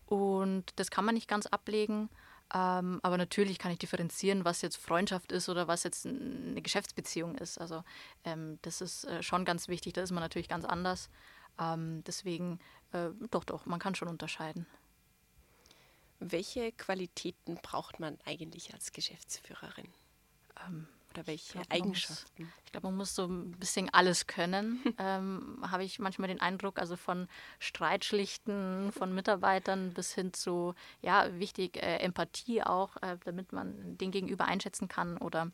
und 0.05 0.65
das 0.75 0.91
kann 0.91 1.05
man 1.05 1.15
nicht 1.15 1.29
ganz 1.29 1.45
ablegen. 1.45 2.09
Ähm, 2.53 2.99
aber 3.01 3.17
natürlich 3.17 3.57
kann 3.57 3.71
ich 3.71 3.79
differenzieren, 3.79 4.45
was 4.45 4.61
jetzt 4.61 4.77
Freundschaft 4.77 5.31
ist 5.31 5.49
oder 5.49 5.67
was 5.67 5.83
jetzt 5.83 6.05
eine 6.05 6.61
Geschäftsbeziehung 6.61 7.35
ist. 7.35 7.57
Also 7.59 7.83
ähm, 8.23 8.59
das 8.61 8.81
ist 8.81 9.05
äh, 9.05 9.23
schon 9.23 9.43
ganz 9.43 9.67
wichtig. 9.67 9.93
Da 9.93 10.01
ist 10.03 10.11
man 10.11 10.21
natürlich 10.21 10.49
ganz 10.49 10.63
anders. 10.63 11.09
Ähm, 11.59 12.03
deswegen, 12.05 12.59
äh, 12.91 13.09
doch, 13.31 13.43
doch, 13.43 13.65
man 13.65 13.79
kann 13.79 13.95
schon 13.95 14.07
unterscheiden. 14.07 14.67
Welche 16.19 16.71
Qualitäten 16.71 17.57
braucht 17.61 17.99
man 17.99 18.17
eigentlich 18.25 18.73
als 18.73 18.91
Geschäftsführerin? 18.91 19.87
Ähm, 21.13 21.19
oder 21.19 21.27
welche 21.27 21.45
ich 21.45 21.51
glaub, 21.51 21.71
Eigenschaften? 21.71 22.43
Muss, 22.43 22.53
ich 22.65 22.71
glaube, 22.71 22.87
man 22.87 22.97
muss 22.97 23.15
so 23.15 23.25
ein 23.25 23.51
bisschen 23.51 23.89
alles 23.93 24.27
können, 24.27 24.81
ähm, 24.97 25.63
habe 25.69 25.83
ich 25.83 25.99
manchmal 25.99 26.27
den 26.27 26.41
Eindruck. 26.41 26.79
Also 26.79 26.95
von 26.95 27.27
Streitschlichten 27.59 28.91
von 28.91 29.13
Mitarbeitern 29.13 29.93
bis 29.93 30.13
hin 30.13 30.33
zu, 30.33 30.73
ja, 31.01 31.27
wichtig, 31.39 31.77
äh, 31.77 31.97
Empathie 31.97 32.63
auch, 32.63 32.97
äh, 33.01 33.17
damit 33.25 33.53
man 33.53 33.97
den 33.97 34.11
Gegenüber 34.11 34.45
einschätzen 34.45 34.87
kann 34.87 35.17
oder, 35.17 35.51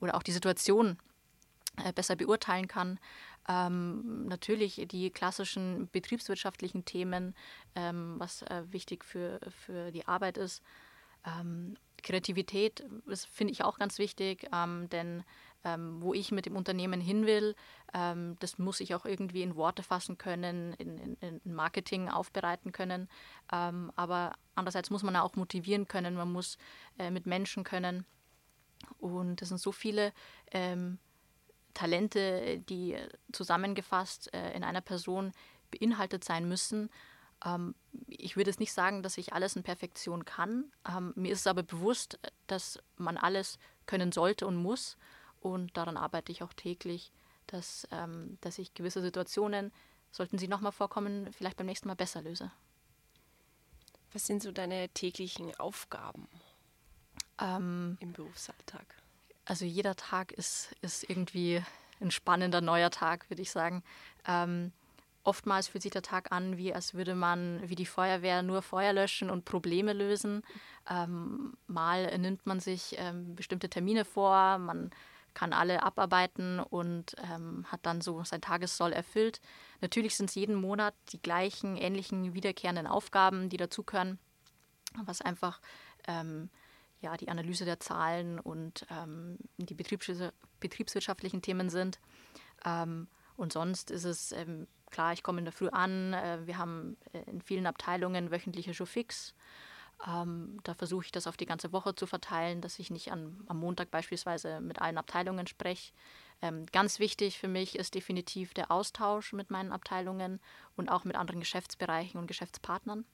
oder 0.00 0.14
auch 0.14 0.22
die 0.22 0.32
Situation 0.32 0.98
äh, 1.84 1.92
besser 1.92 2.16
beurteilen 2.16 2.68
kann. 2.68 2.98
Ähm, 3.48 4.26
natürlich 4.26 4.86
die 4.88 5.10
klassischen 5.10 5.88
betriebswirtschaftlichen 5.90 6.84
Themen, 6.84 7.34
ähm, 7.74 8.16
was 8.18 8.42
äh, 8.42 8.64
wichtig 8.70 9.04
für, 9.04 9.40
für 9.50 9.90
die 9.90 10.06
Arbeit 10.06 10.36
ist. 10.36 10.62
Kreativität 12.02 12.84
finde 13.30 13.52
ich 13.52 13.64
auch 13.64 13.78
ganz 13.78 13.98
wichtig, 13.98 14.48
ähm, 14.52 14.88
denn 14.90 15.24
ähm, 15.64 16.00
wo 16.00 16.14
ich 16.14 16.30
mit 16.30 16.46
dem 16.46 16.56
Unternehmen 16.56 17.00
hin 17.00 17.26
will, 17.26 17.54
ähm, 17.92 18.36
das 18.38 18.58
muss 18.58 18.80
ich 18.80 18.94
auch 18.94 19.04
irgendwie 19.04 19.42
in 19.42 19.56
Worte 19.56 19.82
fassen 19.82 20.18
können, 20.18 20.72
in, 20.74 20.98
in, 20.98 21.40
in 21.44 21.54
Marketing 21.54 22.08
aufbereiten 22.08 22.72
können. 22.72 23.08
Ähm, 23.52 23.92
aber 23.96 24.36
andererseits 24.54 24.90
muss 24.90 25.02
man 25.02 25.16
auch 25.16 25.34
motivieren 25.34 25.88
können, 25.88 26.14
man 26.14 26.32
muss 26.32 26.58
äh, 26.98 27.10
mit 27.10 27.26
Menschen 27.26 27.64
können. 27.64 28.04
Und 28.98 29.42
es 29.42 29.48
sind 29.48 29.58
so 29.58 29.72
viele 29.72 30.12
ähm, 30.52 30.98
Talente, 31.74 32.58
die 32.68 32.96
zusammengefasst 33.32 34.32
äh, 34.32 34.52
in 34.52 34.64
einer 34.64 34.80
Person 34.80 35.32
beinhaltet 35.70 36.24
sein 36.24 36.48
müssen. 36.48 36.90
Ähm, 37.44 37.74
ich 38.06 38.36
würde 38.36 38.50
es 38.50 38.58
nicht 38.58 38.72
sagen, 38.72 39.02
dass 39.02 39.18
ich 39.18 39.32
alles 39.32 39.56
in 39.56 39.62
Perfektion 39.62 40.24
kann. 40.24 40.72
Ähm, 40.88 41.12
mir 41.16 41.32
ist 41.32 41.40
es 41.40 41.46
aber 41.46 41.62
bewusst, 41.62 42.18
dass 42.46 42.78
man 42.96 43.16
alles 43.16 43.58
können 43.86 44.12
sollte 44.12 44.46
und 44.46 44.56
muss. 44.56 44.96
und 45.40 45.76
daran 45.76 45.96
arbeite 45.96 46.32
ich 46.32 46.42
auch 46.42 46.52
täglich, 46.52 47.12
dass, 47.46 47.86
ähm, 47.92 48.38
dass 48.40 48.58
ich 48.58 48.74
gewisse 48.74 49.00
Situationen, 49.00 49.72
sollten 50.10 50.38
sie 50.38 50.48
nochmal 50.48 50.72
vorkommen, 50.72 51.32
vielleicht 51.32 51.56
beim 51.56 51.66
nächsten 51.66 51.88
Mal 51.88 51.94
besser 51.94 52.22
löse. 52.22 52.50
Was 54.12 54.26
sind 54.26 54.42
so 54.42 54.52
deine 54.52 54.88
täglichen 54.88 55.54
Aufgaben 55.60 56.28
ähm, 57.40 57.98
im 58.00 58.12
Berufsalltag? 58.12 58.84
Also 59.44 59.64
jeder 59.64 59.96
Tag 59.96 60.32
ist, 60.32 60.74
ist 60.80 61.08
irgendwie 61.08 61.62
ein 62.00 62.10
spannender 62.10 62.60
neuer 62.60 62.90
Tag, 62.90 63.28
würde 63.30 63.42
ich 63.42 63.50
sagen. 63.50 63.82
Ähm, 64.26 64.72
oftmals 65.28 65.68
fühlt 65.68 65.82
sich 65.82 65.92
der 65.92 66.02
Tag 66.02 66.32
an, 66.32 66.56
wie 66.56 66.72
als 66.72 66.94
würde 66.94 67.14
man 67.14 67.60
wie 67.68 67.74
die 67.74 67.86
Feuerwehr 67.86 68.42
nur 68.42 68.62
Feuer 68.62 68.94
löschen 68.94 69.28
und 69.28 69.44
Probleme 69.44 69.92
lösen. 69.92 70.42
Ähm, 70.88 71.52
mal 71.66 72.16
nimmt 72.18 72.46
man 72.46 72.60
sich 72.60 72.96
ähm, 72.98 73.34
bestimmte 73.34 73.68
Termine 73.68 74.06
vor, 74.06 74.56
man 74.56 74.90
kann 75.34 75.52
alle 75.52 75.82
abarbeiten 75.82 76.60
und 76.60 77.14
ähm, 77.30 77.66
hat 77.70 77.84
dann 77.84 78.00
so 78.00 78.24
sein 78.24 78.40
Tagessoll 78.40 78.92
erfüllt. 78.92 79.42
Natürlich 79.82 80.16
sind 80.16 80.30
es 80.30 80.34
jeden 80.34 80.56
Monat 80.56 80.94
die 81.12 81.20
gleichen, 81.20 81.76
ähnlichen, 81.76 82.32
wiederkehrenden 82.32 82.86
Aufgaben, 82.86 83.50
die 83.50 83.58
dazugehören, 83.58 84.18
was 85.04 85.20
einfach 85.20 85.60
ähm, 86.08 86.48
ja, 87.02 87.16
die 87.18 87.28
Analyse 87.28 87.66
der 87.66 87.80
Zahlen 87.80 88.40
und 88.40 88.86
ähm, 88.90 89.36
die 89.58 89.74
betriebswirtschaftlichen 89.74 91.42
Themen 91.42 91.68
sind. 91.68 92.00
Ähm, 92.64 93.08
und 93.36 93.52
sonst 93.52 93.90
ist 93.90 94.04
es 94.04 94.32
klar, 94.90 95.12
ich 95.12 95.22
komme 95.22 95.38
in 95.38 95.44
der 95.44 95.52
Früh 95.52 95.68
an. 95.68 96.12
Äh, 96.14 96.46
wir 96.46 96.58
haben 96.58 96.96
äh, 97.12 97.20
in 97.30 97.40
vielen 97.40 97.66
Abteilungen 97.66 98.30
wöchentliche 98.30 98.74
Showfix. 98.74 99.34
Ähm, 100.06 100.60
da 100.62 100.74
versuche 100.74 101.06
ich 101.06 101.12
das 101.12 101.26
auf 101.26 101.36
die 101.36 101.46
ganze 101.46 101.72
Woche 101.72 101.94
zu 101.94 102.06
verteilen, 102.06 102.60
dass 102.60 102.78
ich 102.78 102.90
nicht 102.90 103.10
an, 103.10 103.44
am 103.48 103.58
Montag 103.58 103.90
beispielsweise 103.90 104.60
mit 104.60 104.80
allen 104.80 104.98
Abteilungen 104.98 105.46
spreche. 105.46 105.92
Ähm, 106.40 106.66
ganz 106.66 107.00
wichtig 107.00 107.38
für 107.38 107.48
mich 107.48 107.76
ist 107.76 107.94
definitiv 107.94 108.54
der 108.54 108.70
Austausch 108.70 109.32
mit 109.32 109.50
meinen 109.50 109.72
Abteilungen 109.72 110.40
und 110.76 110.88
auch 110.88 111.04
mit 111.04 111.16
anderen 111.16 111.40
Geschäftsbereichen 111.40 112.20
und 112.20 112.28
Geschäftspartnern. 112.28 113.04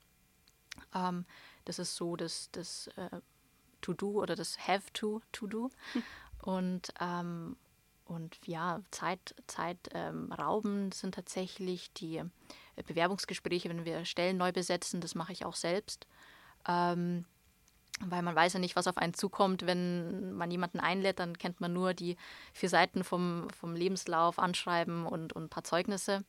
Ähm, 0.94 1.24
das 1.64 1.78
ist 1.78 1.96
so 1.96 2.16
das, 2.16 2.50
das 2.52 2.88
äh, 2.96 3.20
To-Do 3.80 4.20
oder 4.20 4.36
das 4.36 4.58
Have-to 4.66 5.22
To-Do. 5.32 5.70
Hm. 5.92 6.02
Und, 6.44 6.92
ähm, 7.00 7.56
und 8.04 8.38
ja, 8.46 8.80
Zeit, 8.90 9.34
Zeit 9.46 9.78
ähm, 9.92 10.32
sind 10.92 11.14
tatsächlich 11.14 11.92
die 11.94 12.18
äh, 12.18 12.82
Bewerbungsgespräche, 12.86 13.68
wenn 13.68 13.84
wir 13.84 14.04
Stellen 14.04 14.36
neu 14.36 14.52
besetzen. 14.52 15.00
Das 15.00 15.14
mache 15.14 15.32
ich 15.32 15.44
auch 15.44 15.54
selbst. 15.54 16.06
Ähm, 16.68 17.24
weil 18.00 18.22
man 18.22 18.34
weiß 18.34 18.54
ja 18.54 18.60
nicht, 18.60 18.76
was 18.76 18.88
auf 18.88 18.98
einen 18.98 19.14
zukommt. 19.14 19.66
Wenn 19.66 20.32
man 20.32 20.50
jemanden 20.50 20.80
einlädt, 20.80 21.20
dann 21.20 21.38
kennt 21.38 21.60
man 21.60 21.72
nur 21.72 21.94
die 21.94 22.16
vier 22.52 22.68
Seiten 22.68 23.04
vom, 23.04 23.48
vom 23.50 23.74
Lebenslauf, 23.74 24.38
Anschreiben 24.38 25.06
und, 25.06 25.32
und 25.32 25.44
ein 25.44 25.48
paar 25.48 25.64
Zeugnisse. 25.64 26.24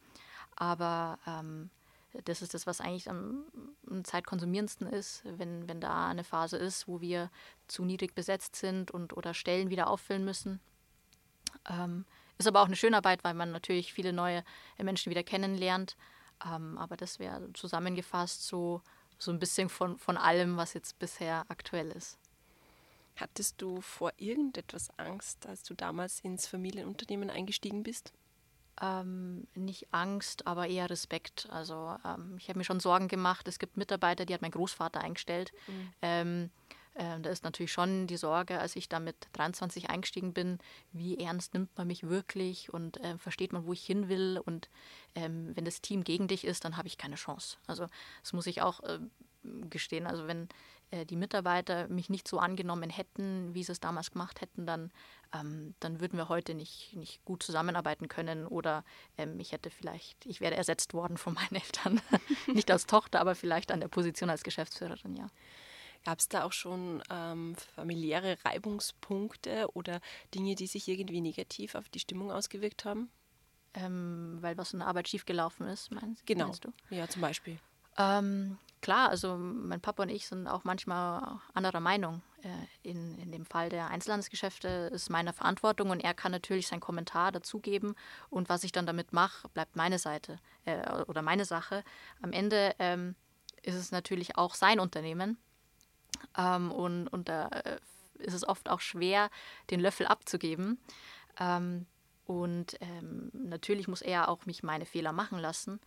Aber 0.55 1.19
ähm, 1.27 1.71
das 2.23 2.41
ist 2.41 2.53
das, 2.53 2.67
was 2.67 2.79
eigentlich 2.79 3.09
am, 3.09 3.45
am 3.89 4.05
zeitkonsumierendsten 4.05 4.87
ist, 4.87 5.23
wenn, 5.25 5.67
wenn 5.67 5.81
da 5.81 6.07
eine 6.07 6.23
Phase 6.23 6.55
ist, 6.57 6.87
wo 6.87 7.01
wir 7.01 7.29
zu 7.67 7.83
niedrig 7.83 8.15
besetzt 8.15 8.55
sind 8.55 8.91
und 8.91 9.17
oder 9.17 9.33
Stellen 9.33 9.69
wieder 9.69 9.89
auffüllen 9.89 10.23
müssen. 10.23 10.61
Ähm, 11.69 12.05
ist 12.37 12.47
aber 12.47 12.61
auch 12.61 12.67
eine 12.67 12.75
schöne 12.75 12.97
Arbeit, 12.97 13.23
weil 13.23 13.33
man 13.33 13.51
natürlich 13.51 13.93
viele 13.93 14.13
neue 14.13 14.43
Menschen 14.77 15.09
wieder 15.09 15.23
kennenlernt. 15.23 15.95
Ähm, 16.45 16.77
aber 16.77 16.97
das 16.97 17.19
wäre 17.19 17.51
zusammengefasst 17.53 18.45
so 18.45 18.81
so 19.17 19.31
ein 19.31 19.39
bisschen 19.39 19.69
von, 19.69 19.97
von 19.97 20.17
allem, 20.17 20.57
was 20.57 20.73
jetzt 20.73 20.99
bisher 20.99 21.45
aktuell 21.49 21.91
ist. 21.91 22.17
Hattest 23.15 23.61
du 23.61 23.79
vor 23.81 24.11
irgendetwas 24.17 24.89
Angst, 24.97 25.47
als 25.47 25.63
du 25.63 25.73
damals 25.73 26.19
ins 26.19 26.47
Familienunternehmen 26.47 27.29
eingestiegen 27.29 27.83
bist? 27.83 28.11
Ähm, 28.81 29.47
nicht 29.55 29.87
Angst, 29.93 30.45
aber 30.47 30.67
eher 30.67 30.89
Respekt. 30.89 31.47
Also 31.49 31.95
ähm, 32.03 32.35
ich 32.37 32.49
habe 32.49 32.59
mir 32.59 32.65
schon 32.65 32.81
Sorgen 32.81 33.07
gemacht. 33.07 33.47
Es 33.47 33.57
gibt 33.57 33.77
Mitarbeiter, 33.77 34.25
die 34.25 34.33
hat 34.33 34.41
mein 34.41 34.51
Großvater 34.51 34.99
eingestellt. 34.99 35.53
Mhm. 35.67 35.93
Ähm, 36.01 36.49
äh, 36.95 37.19
da 37.19 37.29
ist 37.29 37.43
natürlich 37.43 37.71
schon 37.71 38.07
die 38.07 38.17
Sorge, 38.17 38.59
als 38.59 38.75
ich 38.75 38.89
da 38.89 38.99
mit 38.99 39.15
23 39.33 39.89
eingestiegen 39.89 40.33
bin, 40.33 40.59
wie 40.91 41.17
ernst 41.19 41.53
nimmt 41.53 41.77
man 41.77 41.87
mich 41.87 42.07
wirklich 42.07 42.73
und 42.73 42.97
äh, 42.97 43.17
versteht 43.17 43.53
man, 43.53 43.65
wo 43.65 43.73
ich 43.73 43.85
hin 43.85 44.09
will. 44.09 44.41
Und 44.43 44.69
ähm, 45.13 45.51
wenn 45.55 45.65
das 45.65 45.81
Team 45.81 46.03
gegen 46.03 46.27
dich 46.27 46.45
ist, 46.45 46.63
dann 46.65 46.77
habe 46.77 46.87
ich 46.87 46.97
keine 46.97 47.15
Chance. 47.15 47.57
Also 47.67 47.87
das 48.21 48.33
muss 48.33 48.47
ich 48.47 48.61
auch 48.61 48.81
äh, 48.83 48.99
gestehen. 49.69 50.07
Also 50.07 50.27
wenn 50.27 50.47
äh, 50.91 51.05
die 51.05 51.17
Mitarbeiter 51.17 51.87
mich 51.89 52.09
nicht 52.09 52.27
so 52.27 52.39
angenommen 52.39 52.89
hätten, 52.89 53.53
wie 53.53 53.63
sie 53.63 53.73
es 53.73 53.79
damals 53.79 54.11
gemacht 54.11 54.39
hätten, 54.39 54.65
dann, 54.65 54.91
ähm, 55.33 55.75
dann 55.81 55.99
würden 55.99 56.17
wir 56.17 56.29
heute 56.29 56.53
nicht, 56.53 56.95
nicht 56.95 57.25
gut 57.25 57.43
zusammenarbeiten 57.43 58.07
können 58.07 58.47
oder 58.47 58.85
ähm, 59.17 59.39
ich 59.39 59.51
hätte 59.51 59.69
vielleicht, 59.69 60.25
ich 60.25 60.39
wäre 60.39 60.55
ersetzt 60.55 60.93
worden 60.93 61.17
von 61.17 61.33
meinen 61.33 61.55
Eltern. 61.55 62.01
nicht 62.47 62.71
als 62.71 62.85
Tochter, 62.85 63.19
aber 63.19 63.35
vielleicht 63.35 63.71
an 63.71 63.81
der 63.81 63.89
Position 63.89 64.29
als 64.29 64.43
Geschäftsführerin, 64.43 65.15
ja. 65.15 65.27
Gab 66.05 66.19
es 66.19 66.29
da 66.29 66.43
auch 66.43 66.53
schon 66.53 67.01
ähm, 67.09 67.55
familiäre 67.75 68.37
Reibungspunkte 68.45 69.67
oder 69.73 69.99
Dinge, 70.35 70.53
die 70.53 70.67
sich 70.67 70.87
irgendwie 70.87 71.19
negativ 71.19 71.73
auf 71.73 71.89
die 71.89 71.99
Stimmung 71.99 72.31
ausgewirkt 72.31 72.85
haben? 72.85 73.09
Ähm, 73.73 74.37
weil 74.39 74.55
was 74.55 74.71
in 74.71 74.79
der 74.79 74.87
Arbeit 74.87 75.09
schiefgelaufen 75.09 75.67
ist, 75.67 75.91
meinst, 75.91 76.25
genau. 76.27 76.45
meinst 76.45 76.63
du? 76.63 76.71
Ja, 76.91 77.09
zum 77.09 77.23
Beispiel. 77.23 77.57
Ähm, 77.97 78.59
klar, 78.81 79.09
also 79.09 79.35
mein 79.35 79.81
Papa 79.81 80.03
und 80.03 80.09
ich 80.09 80.27
sind 80.27 80.47
auch 80.47 80.63
manchmal 80.63 81.39
anderer 81.55 81.79
Meinung. 81.79 82.21
Äh, 82.43 82.49
in, 82.89 83.17
in 83.17 83.31
dem 83.31 83.47
Fall 83.47 83.69
der 83.69 83.89
Einzelhandelsgeschäfte 83.89 84.91
ist 84.93 85.09
meine 85.09 85.33
Verantwortung 85.33 85.89
und 85.89 86.01
er 86.01 86.13
kann 86.13 86.31
natürlich 86.31 86.67
seinen 86.67 86.81
Kommentar 86.81 87.31
dazugeben 87.31 87.95
und 88.29 88.47
was 88.47 88.63
ich 88.63 88.71
dann 88.71 88.85
damit 88.85 89.11
mache, 89.11 89.49
bleibt 89.49 89.75
meine 89.75 89.97
Seite 89.97 90.37
äh, 90.65 91.03
oder 91.05 91.23
meine 91.23 91.45
Sache. 91.45 91.83
Am 92.21 92.31
Ende 92.31 92.75
ähm, 92.77 93.15
ist 93.63 93.75
es 93.75 93.91
natürlich 93.91 94.37
auch 94.37 94.53
sein 94.53 94.79
Unternehmen 94.79 95.39
ähm, 96.37 96.71
und, 96.71 97.07
und 97.07 97.29
da 97.29 97.47
äh, 97.47 97.77
ist 98.19 98.33
es 98.33 98.47
oft 98.47 98.69
auch 98.69 98.79
schwer, 98.79 99.29
den 99.69 99.79
Löffel 99.79 100.07
abzugeben. 100.07 100.79
Ähm, 101.39 101.85
und 102.25 102.77
ähm, 102.81 103.29
natürlich 103.33 103.87
muss 103.87 104.01
er 104.01 104.29
auch 104.29 104.45
mich 104.45 104.63
meine 104.63 104.85
Fehler 104.85 105.11
machen 105.11 105.39
lassen. 105.39 105.79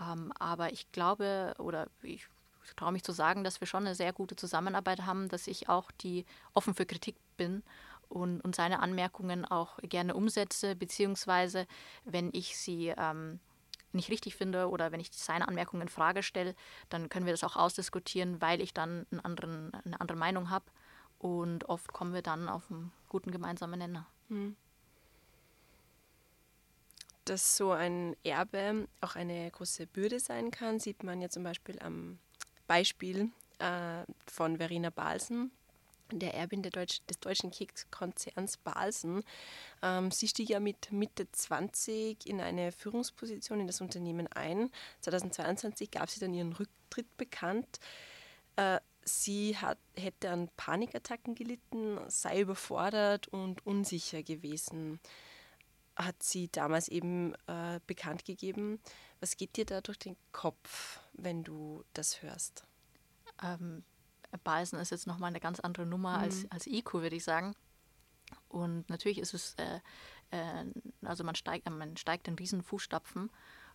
Ähm, 0.00 0.32
aber 0.38 0.72
ich 0.72 0.90
glaube 0.92 1.54
oder 1.58 1.88
ich 2.02 2.26
traue 2.76 2.92
mich 2.92 3.04
zu 3.04 3.12
sagen, 3.12 3.44
dass 3.44 3.60
wir 3.60 3.66
schon 3.66 3.84
eine 3.84 3.94
sehr 3.94 4.12
gute 4.12 4.36
Zusammenarbeit 4.36 5.02
haben, 5.02 5.28
dass 5.28 5.46
ich 5.46 5.68
auch 5.68 5.90
die 5.92 6.24
offen 6.54 6.74
für 6.74 6.86
Kritik 6.86 7.16
bin 7.36 7.62
und, 8.08 8.40
und 8.40 8.56
seine 8.56 8.80
Anmerkungen 8.80 9.44
auch 9.44 9.78
gerne 9.82 10.14
umsetze, 10.14 10.74
beziehungsweise 10.74 11.66
wenn 12.04 12.30
ich 12.32 12.56
sie 12.56 12.92
ähm, 12.96 13.38
nicht 13.94 14.10
richtig 14.10 14.36
finde 14.36 14.68
oder 14.68 14.92
wenn 14.92 15.00
ich 15.00 15.10
seine 15.12 15.48
Anmerkungen 15.48 15.82
in 15.82 15.88
Frage 15.88 16.22
stelle, 16.22 16.54
dann 16.88 17.08
können 17.08 17.26
wir 17.26 17.32
das 17.32 17.44
auch 17.44 17.56
ausdiskutieren, 17.56 18.40
weil 18.40 18.60
ich 18.60 18.74
dann 18.74 19.06
anderen, 19.22 19.72
eine 19.84 20.00
andere 20.00 20.18
Meinung 20.18 20.50
habe. 20.50 20.66
Und 21.18 21.68
oft 21.68 21.92
kommen 21.92 22.12
wir 22.12 22.22
dann 22.22 22.48
auf 22.48 22.70
einen 22.70 22.92
guten 23.08 23.30
gemeinsamen 23.30 23.78
Nenner. 23.78 24.06
Hm. 24.28 24.56
Dass 27.24 27.56
so 27.56 27.72
ein 27.72 28.14
Erbe 28.22 28.86
auch 29.00 29.16
eine 29.16 29.50
große 29.50 29.86
Bürde 29.86 30.20
sein 30.20 30.50
kann, 30.50 30.78
sieht 30.78 31.02
man 31.02 31.22
ja 31.22 31.30
zum 31.30 31.42
Beispiel 31.42 31.78
am 31.80 32.18
Beispiel 32.66 33.30
äh, 33.58 34.04
von 34.26 34.58
Verena 34.58 34.90
Balsen, 34.90 35.50
der 36.10 36.34
Erbin 36.34 36.62
der 36.62 36.70
Deutsch, 36.70 37.00
des 37.08 37.18
deutschen 37.20 37.50
Kekskonzerns 37.50 38.56
Balsen. 38.58 39.22
Ähm, 39.82 40.10
sie 40.10 40.28
stieg 40.28 40.48
ja 40.48 40.60
mit 40.60 40.92
Mitte 40.92 41.30
20 41.30 42.26
in 42.26 42.40
eine 42.40 42.72
Führungsposition 42.72 43.60
in 43.60 43.66
das 43.66 43.80
Unternehmen 43.80 44.26
ein. 44.28 44.70
2022 45.00 45.90
gab 45.90 46.10
sie 46.10 46.20
dann 46.20 46.34
ihren 46.34 46.52
Rücktritt 46.52 47.16
bekannt. 47.16 47.80
Äh, 48.56 48.80
sie 49.04 49.56
hat, 49.56 49.78
hätte 49.96 50.30
an 50.30 50.48
Panikattacken 50.56 51.34
gelitten, 51.34 51.98
sei 52.08 52.40
überfordert 52.40 53.28
und 53.28 53.64
unsicher 53.66 54.22
gewesen, 54.22 55.00
hat 55.96 56.22
sie 56.22 56.48
damals 56.48 56.88
eben 56.88 57.34
äh, 57.46 57.80
bekannt 57.86 58.24
gegeben. 58.24 58.80
Was 59.20 59.36
geht 59.36 59.56
dir 59.56 59.64
da 59.64 59.80
durch 59.80 59.98
den 59.98 60.16
Kopf, 60.32 61.00
wenn 61.12 61.44
du 61.44 61.84
das 61.92 62.22
hörst? 62.22 62.64
Ähm, 63.42 63.84
Balsen 64.42 64.78
ist 64.78 64.90
jetzt 64.90 65.06
nochmal 65.06 65.28
eine 65.28 65.40
ganz 65.40 65.60
andere 65.60 65.86
Nummer 65.86 66.18
mhm. 66.18 66.24
als, 66.24 66.50
als 66.50 66.66
IQ, 66.66 66.94
würde 66.94 67.16
ich 67.16 67.24
sagen. 67.24 67.54
Und 68.48 68.88
natürlich 68.88 69.18
ist 69.18 69.34
es, 69.34 69.54
äh, 69.54 69.80
äh, 70.30 70.64
also 71.02 71.24
man 71.24 71.34
steigt, 71.34 71.68
man 71.68 71.96
steigt 71.96 72.28
in 72.28 72.34
riesen 72.34 72.62
Fußstapfen 72.62 73.30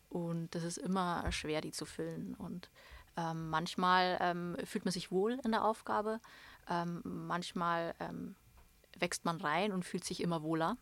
und 0.09 0.53
das 0.55 0.63
ist 0.63 0.77
immer 0.77 1.31
schwer, 1.31 1.61
die 1.61 1.71
zu 1.71 1.85
füllen. 1.85 2.33
Und 2.35 2.69
ähm, 3.17 3.49
manchmal 3.49 4.17
ähm, 4.21 4.57
fühlt 4.63 4.85
man 4.85 4.91
sich 4.91 5.11
wohl 5.11 5.39
in 5.43 5.51
der 5.51 5.63
Aufgabe, 5.63 6.19
ähm, 6.69 7.01
manchmal 7.03 7.93
ähm, 7.99 8.35
wächst 8.97 9.25
man 9.25 9.39
rein 9.41 9.71
und 9.71 9.85
fühlt 9.85 10.03
sich 10.03 10.21
immer 10.21 10.41
wohler. 10.43 10.77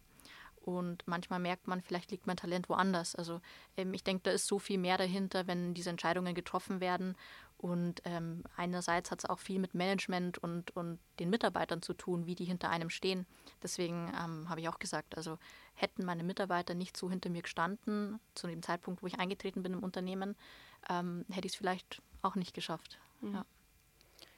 Und 0.61 1.07
manchmal 1.07 1.39
merkt 1.39 1.67
man, 1.67 1.81
vielleicht 1.81 2.11
liegt 2.11 2.27
mein 2.27 2.35
Talent 2.35 2.67
woanders. 2.67 3.15
Also 3.15 3.39
ähm, 3.77 3.93
ich 3.93 4.03
denke, 4.03 4.23
da 4.23 4.31
ist 4.31 4.47
so 4.47 4.59
viel 4.59 4.77
mehr 4.77 4.97
dahinter, 4.97 5.47
wenn 5.47 5.73
diese 5.73 5.89
Entscheidungen 5.89 6.35
getroffen 6.35 6.81
werden 6.81 7.15
Und 7.57 8.01
ähm, 8.05 8.43
einerseits 8.55 9.09
hat 9.09 9.19
es 9.19 9.25
auch 9.25 9.39
viel 9.39 9.57
mit 9.57 9.73
Management 9.73 10.37
und, 10.37 10.75
und 10.75 10.99
den 11.19 11.31
Mitarbeitern 11.31 11.81
zu 11.81 11.95
tun, 11.95 12.27
wie 12.27 12.35
die 12.35 12.45
hinter 12.45 12.69
einem 12.69 12.91
stehen. 12.91 13.25
Deswegen 13.63 14.13
ähm, 14.15 14.47
habe 14.47 14.61
ich 14.61 14.69
auch 14.69 14.77
gesagt, 14.77 15.17
also 15.17 15.39
hätten 15.73 16.05
meine 16.05 16.23
Mitarbeiter 16.23 16.75
nicht 16.75 16.95
so 16.95 17.09
hinter 17.09 17.29
mir 17.29 17.41
gestanden, 17.41 18.19
zu 18.35 18.45
dem 18.45 18.61
Zeitpunkt, 18.61 19.01
wo 19.01 19.07
ich 19.07 19.17
eingetreten 19.17 19.63
bin 19.63 19.73
im 19.73 19.83
Unternehmen, 19.83 20.35
ähm, 20.87 21.25
hätte 21.31 21.47
ich 21.47 21.53
es 21.53 21.57
vielleicht 21.57 22.01
auch 22.21 22.35
nicht 22.35 22.53
geschafft. 22.53 22.99
Mhm. 23.21 23.33
Ja. 23.33 23.45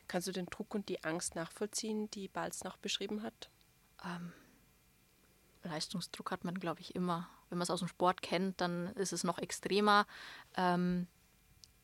Kannst 0.07 0.27
du 0.27 0.31
den 0.31 0.45
Druck 0.47 0.73
und 0.73 0.87
die 0.87 1.03
Angst 1.03 1.35
nachvollziehen, 1.35 2.09
die 2.11 2.29
Balz 2.29 2.63
noch 2.63 2.77
beschrieben 2.77 3.21
hat? 3.21 3.49
Ähm, 4.03 4.31
Leistungsdruck 5.63 6.31
hat 6.31 6.45
man, 6.45 6.59
glaube 6.59 6.79
ich, 6.79 6.95
immer. 6.95 7.29
Wenn 7.49 7.57
man 7.57 7.63
es 7.63 7.69
aus 7.69 7.79
dem 7.79 7.89
Sport 7.89 8.21
kennt, 8.21 8.61
dann 8.61 8.87
ist 8.93 9.11
es 9.11 9.23
noch 9.23 9.39
extremer. 9.39 10.07
Ähm, 10.55 11.07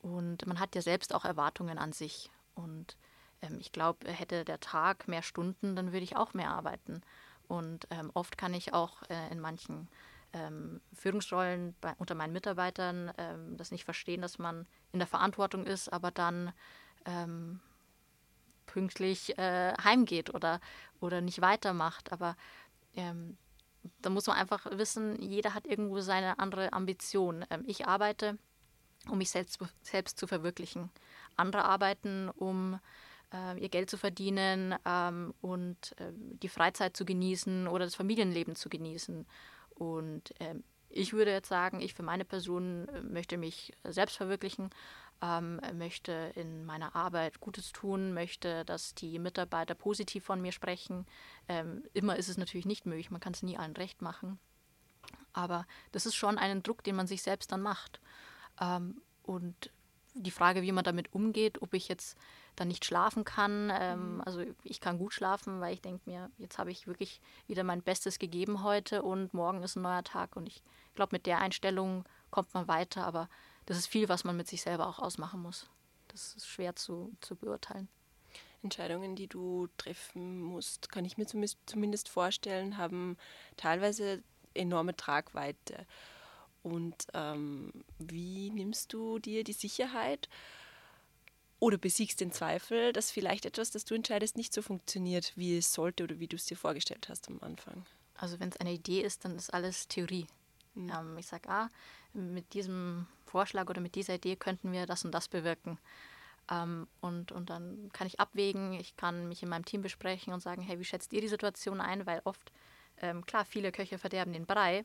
und 0.06 0.46
man 0.46 0.60
hat 0.60 0.76
ja 0.76 0.84
selbst 0.84 1.16
auch 1.16 1.26
Erwartungen 1.26 1.80
an 1.80 1.92
sich. 1.92 2.30
Und 2.54 2.96
ähm, 3.42 3.58
ich 3.60 3.72
glaube, 3.72 4.08
hätte 4.12 4.46
der 4.46 4.60
Tag 4.60 5.08
mehr 5.08 5.24
Stunden, 5.24 5.76
dann 5.76 5.94
würde 5.94 6.04
ich 6.04 6.16
auch 6.16 6.36
mehr 6.36 6.52
arbeiten. 6.52 7.02
Und 7.48 7.88
ähm, 7.90 8.12
oft 8.14 8.38
kann 8.38 8.54
ich 8.54 8.72
auch 8.72 9.02
äh, 9.10 9.32
in 9.32 9.40
manchen 9.40 9.88
ähm, 10.34 10.80
Führungsrollen 10.94 11.76
bei, 11.82 11.96
unter 11.98 12.14
meinen 12.14 12.34
Mitarbeitern 12.34 13.12
ähm, 13.18 13.58
das 13.58 13.72
nicht 13.72 13.84
verstehen, 13.84 14.22
dass 14.22 14.38
man 14.38 14.68
in 14.92 15.00
der 15.00 15.08
Verantwortung 15.08 15.66
ist, 15.66 15.92
aber 15.92 16.12
dann 16.12 16.54
ähm, 17.06 17.60
pünktlich 18.68 19.36
äh, 19.40 19.74
heimgeht 19.84 20.32
oder, 20.36 20.60
oder 21.00 21.20
nicht 21.20 21.42
weitermacht. 21.42 22.12
Aber 22.12 22.38
ähm, 22.96 23.40
da 24.04 24.12
muss 24.12 24.28
man 24.28 24.38
einfach 24.38 24.68
wissen, 24.70 25.20
jeder 25.20 25.56
hat 25.56 25.66
irgendwo 25.66 26.00
seine 26.00 26.38
andere 26.38 26.74
Ambition. 26.74 27.44
ich 27.66 27.88
arbeite 27.88 28.38
um 29.10 29.18
mich 29.18 29.30
selbst, 29.30 29.60
selbst 29.82 30.18
zu 30.18 30.28
verwirklichen. 30.28 30.90
Andere 31.36 31.66
arbeiten, 31.66 32.30
um 32.30 32.80
äh, 33.34 33.60
ihr 33.60 33.70
Geld 33.70 33.90
zu 33.90 33.98
verdienen 33.98 34.76
ähm, 34.86 35.34
und 35.42 36.00
äh, 36.00 36.12
die 36.14 36.50
Freizeit 36.50 36.96
zu 36.96 37.06
genießen 37.06 37.68
oder 37.68 37.86
das 37.86 37.96
Familienleben 37.96 38.56
zu 38.56 38.70
genießen. 38.70 39.26
Und 39.76 40.40
äh, 40.40 40.56
ich 40.90 41.14
würde 41.14 41.32
jetzt 41.32 41.50
sagen, 41.50 41.82
ich 41.82 41.94
für 41.94 42.04
meine 42.04 42.26
Person 42.26 42.88
äh, 42.88 43.02
möchte 43.02 43.38
mich 43.38 43.74
selbst 43.84 44.18
verwirklichen, 44.18 44.70
ähm, 45.22 45.60
möchte 45.74 46.32
in 46.36 46.66
meiner 46.66 46.96
Arbeit 46.96 47.40
Gutes 47.40 47.72
tun, 47.72 48.14
möchte, 48.14 48.66
dass 48.66 48.96
die 48.96 49.20
Mitarbeiter 49.20 49.76
positiv 49.76 50.24
von 50.24 50.42
mir 50.42 50.52
sprechen. 50.52 51.06
Ähm, 51.48 51.84
immer 51.94 52.16
ist 52.18 52.30
es 52.30 52.38
natürlich 52.38 52.66
nicht 52.66 52.86
möglich, 52.86 53.12
man 53.12 53.22
kann 53.22 53.34
es 53.34 53.44
nie 53.44 53.58
allen 53.58 53.76
recht 53.76 54.02
machen. 54.02 54.40
Aber 55.34 55.68
das 55.92 56.06
ist 56.06 56.16
schon 56.16 56.38
ein 56.38 56.64
Druck, 56.64 56.84
den 56.84 56.96
man 56.96 57.08
sich 57.08 57.22
selbst 57.22 57.52
dann 57.52 57.62
macht. 57.62 58.00
Ähm, 58.60 59.02
und 59.24 59.72
die 60.14 60.32
Frage, 60.32 60.62
wie 60.62 60.72
man 60.72 60.84
damit 60.84 61.14
umgeht, 61.14 61.62
ob 61.62 61.74
ich 61.74 61.88
jetzt 61.88 62.18
dann 62.56 62.70
nicht 62.70 62.86
schlafen 62.86 63.26
kann. 63.26 63.72
Ähm, 63.74 64.16
mhm. 64.16 64.22
also 64.22 64.44
ich 64.64 64.80
kann 64.80 64.98
gut 64.98 65.14
schlafen, 65.14 65.60
weil 65.60 65.74
ich 65.74 65.82
denke 65.82 66.10
mir, 66.10 66.32
jetzt 66.38 66.58
habe 66.58 66.72
ich 66.72 66.88
wirklich 66.88 67.22
wieder 67.48 67.64
mein 67.64 67.82
Bestes 67.82 68.18
gegeben 68.18 68.64
heute 68.64 69.04
und 69.04 69.34
morgen 69.34 69.62
ist 69.62 69.76
ein 69.76 69.82
neuer 69.82 70.04
Tag. 70.04 70.36
Und 70.36 70.48
ich 70.48 70.64
glaube, 70.96 71.16
mit 71.16 71.26
der 71.26 71.40
Einstellung 71.40 72.06
kommt 72.32 72.54
man 72.54 72.68
weiter, 72.68 73.06
aber 73.06 73.30
das 73.66 73.78
ist 73.78 73.88
viel, 73.88 74.08
was 74.08 74.24
man 74.24 74.38
mit 74.38 74.48
sich 74.48 74.62
selber 74.62 74.88
auch 74.88 75.00
ausmachen 75.00 75.42
muss. 75.42 75.70
Das 76.08 76.36
ist 76.36 76.48
schwer 76.48 76.76
zu, 76.76 77.12
zu 77.20 77.36
beurteilen. 77.36 77.90
Entscheidungen, 78.64 79.16
die 79.16 79.28
du 79.28 79.68
treffen 79.78 80.42
musst, 80.42 80.90
kann 80.90 81.06
ich 81.06 81.18
mir 81.18 81.28
zumindest 81.28 82.10
vorstellen, 82.10 82.78
haben 82.78 83.18
teilweise 83.58 84.24
enorme 84.54 84.96
Tragweite. 84.96 85.86
Und 86.66 86.96
ähm, 87.14 87.72
wie 88.00 88.50
nimmst 88.50 88.92
du 88.92 89.20
dir 89.20 89.44
die 89.44 89.54
Sicherheit 89.54 90.30
oder 91.60 91.78
besiegst 91.78 92.22
den 92.22 92.32
Zweifel, 92.32 92.92
dass 92.92 93.12
vielleicht 93.12 93.46
etwas, 93.46 93.70
das 93.70 93.86
du 93.86 93.94
entscheidest, 93.94 94.36
nicht 94.36 94.52
so 94.52 94.64
funktioniert, 94.64 95.32
wie 95.36 95.60
es 95.60 95.72
sollte 95.72 96.06
oder 96.06 96.18
wie 96.18 96.28
du 96.28 96.38
es 96.38 96.46
dir 96.46 96.58
vorgestellt 96.58 97.08
hast 97.08 97.28
am 97.28 97.38
Anfang? 97.42 97.86
Also 98.16 98.40
wenn 98.40 98.50
es 98.50 98.58
eine 98.58 98.74
Idee 98.74 99.02
ist, 99.02 99.26
dann 99.26 99.36
ist 99.36 99.54
alles 99.54 99.88
Theorie. 99.88 100.26
Mhm. 100.74 100.90
Ähm, 100.90 101.18
ich 101.20 101.28
sage, 101.28 101.48
ah, 101.50 101.70
mit 102.14 102.56
diesem 102.56 103.06
Vorschlag 103.28 103.70
oder 103.70 103.80
mit 103.80 103.94
dieser 103.94 104.16
Idee 104.16 104.36
könnten 104.36 104.72
wir 104.72 104.88
das 104.88 105.06
und 105.06 105.12
das 105.12 105.28
bewirken. 105.28 105.78
Ähm, 106.50 106.88
und, 107.00 107.32
und 107.32 107.52
dann 107.52 107.92
kann 107.94 108.08
ich 108.08 108.20
abwägen, 108.20 108.74
ich 108.74 108.98
kann 108.98 109.30
mich 109.30 109.44
in 109.44 109.50
meinem 109.50 109.66
Team 109.66 109.84
besprechen 109.84 110.34
und 110.34 110.40
sagen, 110.40 110.64
hey, 110.64 110.80
wie 110.80 110.84
schätzt 110.84 111.14
ihr 111.14 111.22
die 111.22 111.28
Situation 111.28 111.80
ein? 111.80 112.08
Weil 112.08 112.22
oft, 112.24 112.51
ähm, 113.04 113.24
klar, 113.24 113.46
viele 113.46 113.72
Köche 113.72 114.00
verderben 114.00 114.34
den 114.34 114.48
Brei, 114.48 114.84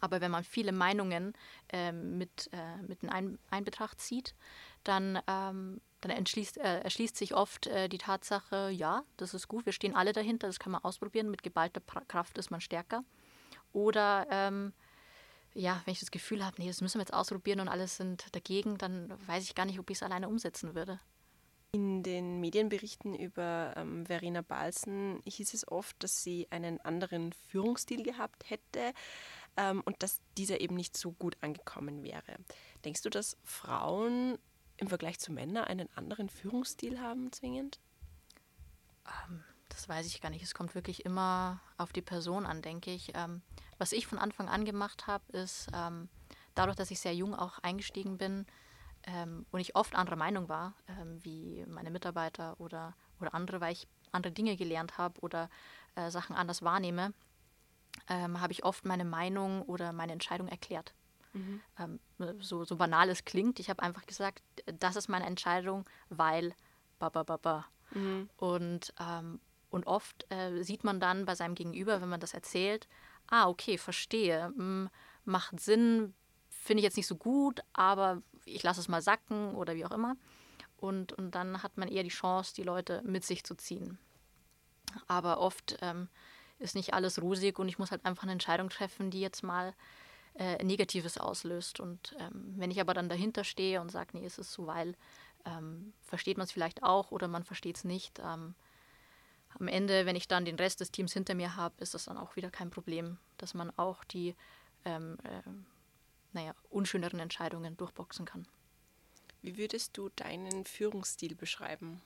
aber 0.00 0.20
wenn 0.20 0.30
man 0.30 0.44
viele 0.44 0.72
Meinungen 0.72 1.32
äh, 1.72 1.92
mit, 1.92 2.50
äh, 2.52 2.82
mit 2.82 3.02
in 3.02 3.08
ein, 3.08 3.38
Einbetracht 3.50 4.00
zieht, 4.00 4.34
dann, 4.84 5.18
ähm, 5.26 5.80
dann 6.00 6.10
entschließt, 6.10 6.58
äh, 6.58 6.80
erschließt 6.80 7.16
sich 7.16 7.34
oft 7.34 7.66
äh, 7.66 7.88
die 7.88 7.98
Tatsache, 7.98 8.70
ja, 8.70 9.04
das 9.16 9.34
ist 9.34 9.48
gut, 9.48 9.66
wir 9.66 9.72
stehen 9.72 9.94
alle 9.94 10.12
dahinter, 10.12 10.46
das 10.46 10.58
kann 10.58 10.72
man 10.72 10.84
ausprobieren, 10.84 11.30
mit 11.30 11.42
geballter 11.42 11.80
Kraft 12.06 12.38
ist 12.38 12.50
man 12.50 12.60
stärker. 12.60 13.02
Oder 13.72 14.26
ähm, 14.30 14.72
ja, 15.54 15.80
wenn 15.84 15.92
ich 15.92 16.00
das 16.00 16.10
Gefühl 16.10 16.44
habe, 16.44 16.60
nee, 16.60 16.68
das 16.68 16.80
müssen 16.80 16.98
wir 16.98 17.02
jetzt 17.02 17.14
ausprobieren 17.14 17.60
und 17.60 17.68
alle 17.68 17.88
sind 17.88 18.34
dagegen, 18.34 18.78
dann 18.78 19.12
weiß 19.26 19.44
ich 19.44 19.54
gar 19.54 19.64
nicht, 19.64 19.78
ob 19.78 19.90
ich 19.90 19.96
es 19.98 20.02
alleine 20.02 20.28
umsetzen 20.28 20.74
würde. 20.74 21.00
In 21.72 22.02
den 22.02 22.40
Medienberichten 22.40 23.14
über 23.14 23.74
ähm, 23.76 24.06
Verena 24.06 24.40
Balsen 24.40 25.20
hieß 25.26 25.52
es 25.52 25.68
oft, 25.68 26.02
dass 26.02 26.22
sie 26.22 26.46
einen 26.50 26.80
anderen 26.80 27.34
Führungsstil 27.34 28.02
gehabt 28.02 28.48
hätte 28.48 28.94
ähm, 29.58 29.82
und 29.84 30.02
dass 30.02 30.20
dieser 30.38 30.60
eben 30.60 30.76
nicht 30.76 30.96
so 30.96 31.12
gut 31.12 31.36
angekommen 31.40 32.02
wäre. 32.02 32.36
Denkst 32.84 33.02
du, 33.02 33.10
dass 33.10 33.36
Frauen 33.42 34.38
im 34.76 34.86
Vergleich 34.88 35.18
zu 35.18 35.32
Männern 35.32 35.64
einen 35.64 35.88
anderen 35.96 36.28
Führungsstil 36.28 37.00
haben 37.00 37.32
zwingend? 37.32 37.80
Ähm, 39.06 39.42
das 39.68 39.88
weiß 39.88 40.06
ich 40.06 40.20
gar 40.20 40.30
nicht. 40.30 40.44
Es 40.44 40.54
kommt 40.54 40.74
wirklich 40.74 41.04
immer 41.04 41.60
auf 41.76 41.92
die 41.92 42.02
Person 42.02 42.46
an, 42.46 42.62
denke 42.62 42.92
ich. 42.92 43.12
Ähm, 43.14 43.42
was 43.78 43.92
ich 43.92 44.06
von 44.06 44.18
Anfang 44.18 44.48
an 44.48 44.64
gemacht 44.64 45.08
habe, 45.08 45.24
ist, 45.32 45.68
ähm, 45.74 46.08
dadurch, 46.54 46.76
dass 46.76 46.90
ich 46.90 47.00
sehr 47.00 47.14
jung 47.14 47.34
auch 47.34 47.58
eingestiegen 47.58 48.16
bin 48.16 48.46
ähm, 49.04 49.44
und 49.50 49.60
ich 49.60 49.74
oft 49.74 49.96
anderer 49.96 50.16
Meinung 50.16 50.48
war, 50.48 50.74
ähm, 50.88 51.22
wie 51.24 51.64
meine 51.66 51.90
Mitarbeiter 51.90 52.60
oder, 52.60 52.94
oder 53.20 53.34
andere, 53.34 53.60
weil 53.60 53.72
ich 53.72 53.88
andere 54.12 54.32
Dinge 54.32 54.56
gelernt 54.56 54.98
habe 54.98 55.20
oder 55.20 55.50
äh, 55.96 56.10
Sachen 56.10 56.36
anders 56.36 56.62
wahrnehme, 56.62 57.12
ähm, 58.08 58.40
habe 58.40 58.52
ich 58.52 58.64
oft 58.64 58.84
meine 58.84 59.04
Meinung 59.04 59.62
oder 59.62 59.92
meine 59.92 60.12
Entscheidung 60.12 60.48
erklärt. 60.48 60.94
Mhm. 61.32 61.60
Ähm, 61.78 62.00
so, 62.40 62.64
so 62.64 62.76
banal 62.76 63.10
es 63.10 63.24
klingt, 63.24 63.60
ich 63.60 63.70
habe 63.70 63.82
einfach 63.82 64.06
gesagt, 64.06 64.42
das 64.78 64.96
ist 64.96 65.08
meine 65.08 65.26
Entscheidung, 65.26 65.84
weil 66.08 66.54
ba 66.98 67.08
ba 67.08 67.22
ba 67.22 67.36
ba. 67.36 67.66
Mhm. 67.92 68.28
Und, 68.36 68.94
ähm, 69.00 69.40
und 69.70 69.86
oft 69.86 70.26
äh, 70.30 70.62
sieht 70.62 70.84
man 70.84 71.00
dann 71.00 71.26
bei 71.26 71.34
seinem 71.34 71.54
Gegenüber, 71.54 72.00
wenn 72.00 72.08
man 72.08 72.20
das 72.20 72.34
erzählt, 72.34 72.88
ah, 73.28 73.48
okay, 73.48 73.78
verstehe, 73.78 74.46
hm, 74.56 74.88
macht 75.24 75.60
Sinn, 75.60 76.14
finde 76.48 76.80
ich 76.80 76.84
jetzt 76.84 76.96
nicht 76.96 77.06
so 77.06 77.16
gut, 77.16 77.60
aber 77.72 78.22
ich 78.44 78.62
lasse 78.62 78.80
es 78.80 78.88
mal 78.88 79.02
sacken 79.02 79.54
oder 79.54 79.74
wie 79.74 79.84
auch 79.84 79.90
immer. 79.90 80.16
Und, 80.78 81.12
und 81.12 81.34
dann 81.34 81.62
hat 81.62 81.76
man 81.76 81.88
eher 81.88 82.02
die 82.04 82.08
Chance, 82.08 82.54
die 82.54 82.62
Leute 82.62 83.02
mit 83.04 83.24
sich 83.24 83.44
zu 83.44 83.54
ziehen. 83.54 83.98
Aber 85.06 85.40
oft 85.40 85.76
ähm, 85.82 86.08
ist 86.58 86.74
nicht 86.74 86.94
alles 86.94 87.20
rosig 87.20 87.58
und 87.58 87.68
ich 87.68 87.78
muss 87.78 87.90
halt 87.90 88.04
einfach 88.04 88.24
eine 88.24 88.32
Entscheidung 88.32 88.68
treffen, 88.68 89.10
die 89.10 89.20
jetzt 89.20 89.42
mal 89.42 89.74
äh, 90.34 90.62
Negatives 90.64 91.18
auslöst. 91.18 91.80
Und 91.80 92.16
ähm, 92.18 92.54
wenn 92.56 92.70
ich 92.70 92.80
aber 92.80 92.94
dann 92.94 93.08
dahinter 93.08 93.44
stehe 93.44 93.80
und 93.80 93.90
sage, 93.90 94.10
nee, 94.16 94.24
es 94.24 94.38
ist 94.38 94.52
so, 94.52 94.66
weil, 94.66 94.94
ähm, 95.44 95.92
versteht 96.02 96.36
man 96.36 96.44
es 96.44 96.52
vielleicht 96.52 96.82
auch 96.82 97.10
oder 97.10 97.28
man 97.28 97.44
versteht 97.44 97.76
es 97.76 97.84
nicht. 97.84 98.18
Ähm, 98.18 98.54
am 99.58 99.68
Ende, 99.68 100.06
wenn 100.06 100.16
ich 100.16 100.28
dann 100.28 100.44
den 100.44 100.56
Rest 100.56 100.80
des 100.80 100.90
Teams 100.90 101.12
hinter 101.12 101.34
mir 101.34 101.56
habe, 101.56 101.74
ist 101.78 101.94
das 101.94 102.04
dann 102.04 102.18
auch 102.18 102.36
wieder 102.36 102.50
kein 102.50 102.70
Problem, 102.70 103.18
dass 103.38 103.54
man 103.54 103.72
auch 103.76 104.04
die 104.04 104.34
ähm, 104.84 105.16
äh, 105.24 105.42
naja, 106.32 106.54
unschöneren 106.70 107.20
Entscheidungen 107.20 107.76
durchboxen 107.76 108.26
kann. 108.26 108.46
Wie 109.42 109.56
würdest 109.56 109.96
du 109.96 110.10
deinen 110.10 110.64
Führungsstil 110.64 111.34
beschreiben? 111.34 112.02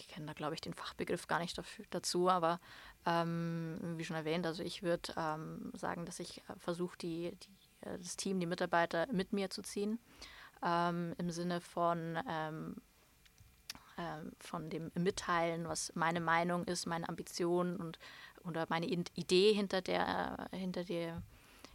Ich 0.00 0.08
kenne 0.08 0.26
da, 0.26 0.32
glaube 0.32 0.54
ich, 0.54 0.60
den 0.60 0.74
Fachbegriff 0.74 1.26
gar 1.26 1.38
nicht 1.38 1.56
dafür, 1.56 1.84
dazu, 1.90 2.28
aber 2.28 2.60
ähm, 3.06 3.78
wie 3.96 4.04
schon 4.04 4.16
erwähnt, 4.16 4.46
also 4.46 4.62
ich 4.62 4.82
würde 4.82 5.12
ähm, 5.16 5.70
sagen, 5.74 6.04
dass 6.06 6.20
ich 6.20 6.38
äh, 6.38 6.58
versuche, 6.58 6.98
die, 6.98 7.36
die, 7.42 7.88
äh, 7.88 7.98
das 7.98 8.16
Team, 8.16 8.40
die 8.40 8.46
Mitarbeiter 8.46 9.06
mit 9.12 9.32
mir 9.32 9.50
zu 9.50 9.62
ziehen, 9.62 9.98
ähm, 10.62 11.14
im 11.18 11.30
Sinne 11.30 11.60
von, 11.60 12.16
äh, 12.16 12.52
von 14.38 14.70
dem 14.70 14.90
Mitteilen, 14.94 15.68
was 15.68 15.94
meine 15.94 16.20
Meinung 16.20 16.64
ist, 16.64 16.86
meine 16.86 17.08
Ambition 17.08 17.76
und 17.76 17.98
oder 18.44 18.64
meine 18.70 18.86
Idee 18.86 19.52
hinter 19.52 19.82
der, 19.82 20.48
hinter 20.52 20.84
der, 20.84 21.22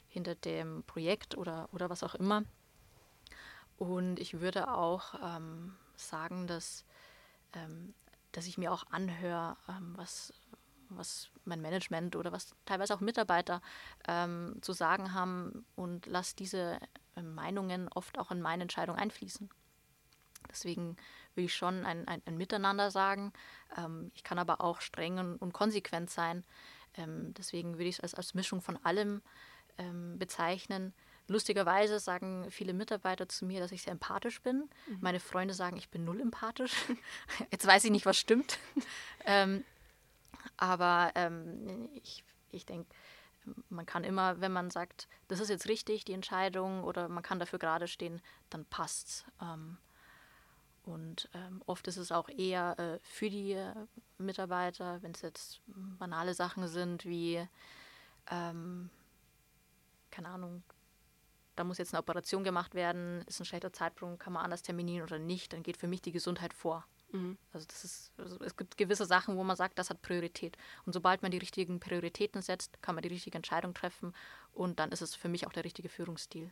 hinter 0.07 0.33
dem 0.33 0.83
Projekt 0.87 1.37
oder, 1.37 1.69
oder 1.71 1.91
was 1.91 2.01
auch 2.01 2.15
immer. 2.15 2.43
Und 3.77 4.19
ich 4.19 4.39
würde 4.39 4.71
auch 4.73 5.13
ähm, 5.21 5.75
sagen, 5.95 6.47
dass 6.47 6.85
ähm, 7.53 7.93
dass 8.35 8.47
ich 8.47 8.57
mir 8.57 8.71
auch 8.71 8.85
anhöre, 8.91 9.55
ähm, 9.69 9.93
was, 9.95 10.33
was 10.89 11.29
mein 11.45 11.61
Management 11.61 12.15
oder 12.15 12.31
was 12.31 12.55
teilweise 12.65 12.93
auch 12.93 12.99
Mitarbeiter 12.99 13.61
ähm, 14.07 14.57
zu 14.61 14.73
sagen 14.73 15.13
haben 15.13 15.65
und 15.75 16.05
lass 16.05 16.35
diese 16.35 16.79
äh, 17.15 17.21
Meinungen 17.21 17.87
oft 17.89 18.17
auch 18.19 18.31
in 18.31 18.41
meine 18.41 18.63
Entscheidung 18.63 18.97
einfließen. 18.97 19.49
Deswegen 20.49 20.97
will 21.33 21.45
ich 21.45 21.55
schon 21.55 21.85
ein, 21.85 22.07
ein, 22.07 22.21
ein 22.25 22.37
Miteinander 22.37 22.91
sagen. 22.91 23.33
Ähm, 23.77 24.11
ich 24.13 24.23
kann 24.23 24.37
aber 24.37 24.61
auch 24.61 24.81
streng 24.81 25.17
und, 25.17 25.37
und 25.37 25.53
konsequent 25.53 26.09
sein. 26.09 26.43
Ähm, 26.95 27.33
deswegen 27.33 27.73
würde 27.73 27.85
ich 27.89 27.95
es 27.95 28.01
als, 28.01 28.15
als 28.15 28.33
Mischung 28.33 28.61
von 28.61 28.77
allem 28.83 29.21
ähm, 29.77 30.19
bezeichnen. 30.19 30.93
Lustigerweise 31.27 31.99
sagen 31.99 32.45
viele 32.51 32.73
Mitarbeiter 32.73 33.27
zu 33.27 33.45
mir, 33.45 33.59
dass 33.59 33.71
ich 33.71 33.81
sehr 33.81 33.93
empathisch 33.93 34.41
bin. 34.41 34.69
Mhm. 34.87 34.97
Meine 35.01 35.19
Freunde 35.19 35.53
sagen, 35.53 35.77
ich 35.77 35.89
bin 35.89 36.05
null 36.05 36.21
empathisch. 36.21 36.73
Jetzt 37.51 37.65
weiß 37.65 37.83
ich 37.85 37.91
nicht, 37.91 38.05
was 38.05 38.17
stimmt. 38.17 38.59
ähm, 39.25 39.63
aber 40.57 41.11
ähm, 41.15 41.89
ich, 41.95 42.23
ich 42.51 42.65
denke, 42.65 42.89
man 43.69 43.85
kann 43.85 44.03
immer, 44.03 44.41
wenn 44.41 44.51
man 44.51 44.69
sagt, 44.71 45.07
das 45.27 45.39
ist 45.39 45.49
jetzt 45.49 45.67
richtig, 45.67 46.05
die 46.05 46.13
Entscheidung, 46.13 46.83
oder 46.83 47.07
man 47.09 47.21
kann 47.21 47.39
dafür 47.39 47.59
gerade 47.59 47.87
stehen, 47.87 48.21
dann 48.49 48.65
passt's. 48.65 49.25
Ähm, 49.41 49.77
und 50.83 51.29
ähm, 51.33 51.61
oft 51.65 51.87
ist 51.87 51.97
es 51.97 52.11
auch 52.11 52.29
eher 52.29 52.77
äh, 52.79 52.99
für 53.01 53.29
die 53.29 53.53
äh, 53.53 53.73
Mitarbeiter, 54.17 55.01
wenn 55.01 55.11
es 55.11 55.21
jetzt 55.21 55.61
banale 55.65 56.33
Sachen 56.33 56.67
sind 56.67 57.05
wie, 57.05 57.47
ähm, 58.29 58.89
keine 60.11 60.29
Ahnung, 60.29 60.63
da 61.55 61.63
muss 61.63 61.77
jetzt 61.77 61.93
eine 61.93 62.01
Operation 62.01 62.43
gemacht 62.43 62.75
werden, 62.75 63.23
ist 63.27 63.39
ein 63.39 63.45
schlechter 63.45 63.73
Zeitpunkt, 63.73 64.19
kann 64.19 64.33
man 64.33 64.43
anders 64.43 64.61
terminieren 64.61 65.03
oder 65.03 65.19
nicht, 65.19 65.53
dann 65.53 65.63
geht 65.63 65.77
für 65.77 65.87
mich 65.87 66.01
die 66.01 66.11
Gesundheit 66.11 66.53
vor. 66.53 66.85
Mhm. 67.11 67.37
Also 67.53 67.65
das 67.67 67.83
ist, 67.83 68.11
also 68.17 68.39
es 68.41 68.55
gibt 68.55 68.77
gewisse 68.77 69.05
Sachen, 69.05 69.37
wo 69.37 69.43
man 69.43 69.55
sagt, 69.55 69.79
das 69.79 69.89
hat 69.89 70.01
Priorität. 70.01 70.57
Und 70.85 70.93
sobald 70.93 71.21
man 71.21 71.31
die 71.31 71.37
richtigen 71.37 71.79
Prioritäten 71.79 72.41
setzt, 72.41 72.81
kann 72.81 72.95
man 72.95 73.01
die 73.01 73.09
richtige 73.09 73.37
Entscheidung 73.37 73.73
treffen 73.73 74.13
und 74.53 74.79
dann 74.79 74.91
ist 74.91 75.01
es 75.01 75.15
für 75.15 75.29
mich 75.29 75.47
auch 75.47 75.53
der 75.53 75.63
richtige 75.63 75.89
Führungsstil. 75.89 76.51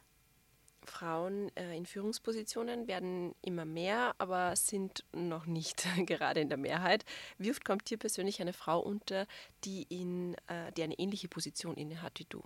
Frauen 0.86 1.56
äh, 1.56 1.78
in 1.78 1.86
Führungspositionen 1.86 2.88
werden 2.88 3.36
immer 3.42 3.64
mehr, 3.64 4.16
aber 4.18 4.56
sind 4.56 5.06
noch 5.14 5.46
nicht 5.46 5.88
gerade 6.06 6.42
in 6.42 6.50
der 6.50 6.58
Mehrheit. 6.58 7.06
Wie 7.38 7.52
oft 7.52 7.64
kommt 7.64 7.90
dir 7.90 7.98
persönlich 7.98 8.42
eine 8.42 8.54
Frau 8.54 8.80
unter, 8.80 9.28
die, 9.64 9.84
in, 9.84 10.36
äh, 10.48 10.72
die 10.74 10.84
eine 10.84 11.00
ähnliche 11.00 11.30
Position 11.30 11.76
innehat 11.76 12.20
wie 12.20 12.26
du? 12.26 12.44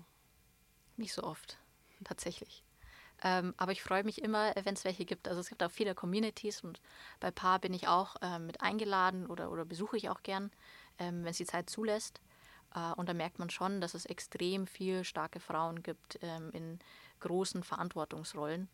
Nicht 0.98 1.13
so 1.13 1.24
oft, 1.24 1.58
tatsächlich. 2.03 2.63
Ähm, 3.23 3.53
aber 3.57 3.71
ich 3.71 3.81
freue 3.81 4.03
mich 4.03 4.21
immer, 4.21 4.53
wenn 4.63 4.75
es 4.75 4.86
welche 4.86 5.05
gibt. 5.05 5.27
Also 5.27 5.41
es 5.41 5.49
gibt 5.49 5.63
auch 5.63 5.71
viele 5.71 5.95
Communities 5.95 6.63
und 6.63 6.79
bei 7.19 7.31
Paar 7.31 7.60
bin 7.60 7.73
ich 7.73 7.88
auch 7.88 8.15
äh, 8.21 8.39
mit 8.39 8.62
eingeladen 8.62 9.25
oder, 9.25 9.51
oder 9.51 9.65
besuche 9.65 9.97
ich 9.97 10.10
auch 10.10 10.21
gern, 10.21 10.51
ähm, 10.99 11.23
wenn 11.23 11.31
es 11.31 11.38
die 11.38 11.45
Zeit 11.45 11.69
zulässt. 11.69 12.21
Äh, 12.75 12.93
und 12.93 13.10
da 13.10 13.13
merkt 13.13 13.39
man 13.39 13.49
schon, 13.49 13.81
dass 13.81 13.95
es 13.95 14.05
extrem 14.05 14.67
viel 14.67 15.03
starke 15.03 15.39
Frauen 15.39 15.81
gibt 15.81 16.19
ähm, 16.21 16.51
in 16.51 16.79
großen 17.19 17.63
Verantwortungsrollen. 17.63 18.69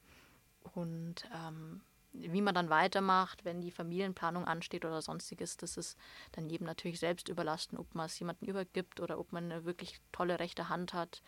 Und 0.74 1.30
ähm, 1.34 1.82
wie 2.12 2.42
man 2.42 2.54
dann 2.54 2.70
weitermacht, 2.70 3.44
wenn 3.44 3.62
die 3.62 3.72
Familienplanung 3.72 4.46
ansteht 4.46 4.86
oder 4.86 5.02
sonstiges, 5.02 5.58
das 5.58 5.78
ist 5.78 5.98
dann 6.34 6.48
jedem 6.48 6.68
natürlich 6.68 7.00
selbst 7.00 7.28
überlassen, 7.28 7.78
ob 7.78 7.96
man 7.96 8.06
es 8.06 8.20
jemandem 8.20 8.50
übergibt 8.50 9.00
oder 9.00 9.20
ob 9.20 9.32
man 9.32 9.52
eine 9.52 9.66
wirklich 9.66 10.00
tolle 10.12 10.40
rechte 10.40 10.70
Hand 10.70 10.94
hat. 10.94 11.24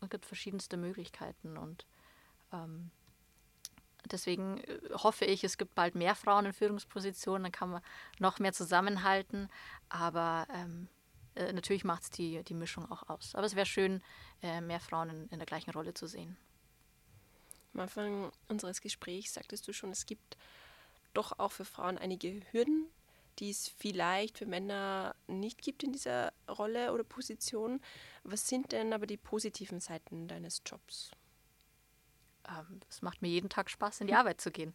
Es 0.00 0.10
gibt 0.10 0.26
verschiedenste 0.26 0.76
Möglichkeiten 0.76 1.56
und 1.56 1.86
ähm, 2.52 2.90
deswegen 4.10 4.58
äh, 4.58 4.78
hoffe 4.94 5.24
ich, 5.24 5.44
es 5.44 5.58
gibt 5.58 5.74
bald 5.74 5.94
mehr 5.94 6.14
Frauen 6.14 6.46
in 6.46 6.52
Führungspositionen, 6.52 7.44
dann 7.44 7.52
kann 7.52 7.70
man 7.70 7.82
noch 8.18 8.38
mehr 8.38 8.52
zusammenhalten. 8.52 9.48
Aber 9.88 10.46
ähm, 10.54 10.88
äh, 11.34 11.52
natürlich 11.52 11.84
macht 11.84 12.04
es 12.04 12.10
die, 12.10 12.42
die 12.44 12.54
Mischung 12.54 12.90
auch 12.90 13.08
aus. 13.08 13.34
Aber 13.34 13.46
es 13.46 13.56
wäre 13.56 13.66
schön, 13.66 14.02
äh, 14.42 14.60
mehr 14.60 14.80
Frauen 14.80 15.10
in, 15.10 15.28
in 15.28 15.38
der 15.38 15.46
gleichen 15.46 15.70
Rolle 15.70 15.94
zu 15.94 16.06
sehen. 16.06 16.36
Am 17.74 17.80
Anfang 17.80 18.32
unseres 18.48 18.80
Gesprächs 18.80 19.34
sagtest 19.34 19.66
du 19.68 19.72
schon, 19.72 19.90
es 19.90 20.06
gibt 20.06 20.36
doch 21.14 21.38
auch 21.38 21.52
für 21.52 21.64
Frauen 21.64 21.98
einige 21.98 22.40
Hürden, 22.50 22.88
die 23.38 23.50
es 23.50 23.68
vielleicht 23.68 24.38
für 24.38 24.46
Männer 24.46 25.14
nicht 25.26 25.62
gibt 25.62 25.82
in 25.82 25.92
dieser 25.92 26.32
Rolle 26.48 26.92
oder 26.92 27.04
Position. 27.04 27.80
Was 28.24 28.48
sind 28.48 28.72
denn 28.72 28.92
aber 28.92 29.06
die 29.06 29.16
positiven 29.16 29.80
Seiten 29.80 30.28
deines 30.28 30.62
Jobs? 30.66 31.12
Ähm, 32.48 32.80
es 32.88 33.02
macht 33.02 33.22
mir 33.22 33.28
jeden 33.28 33.48
Tag 33.48 33.70
Spaß, 33.70 34.00
in 34.00 34.06
die 34.06 34.14
Arbeit 34.14 34.40
zu 34.40 34.50
gehen. 34.50 34.74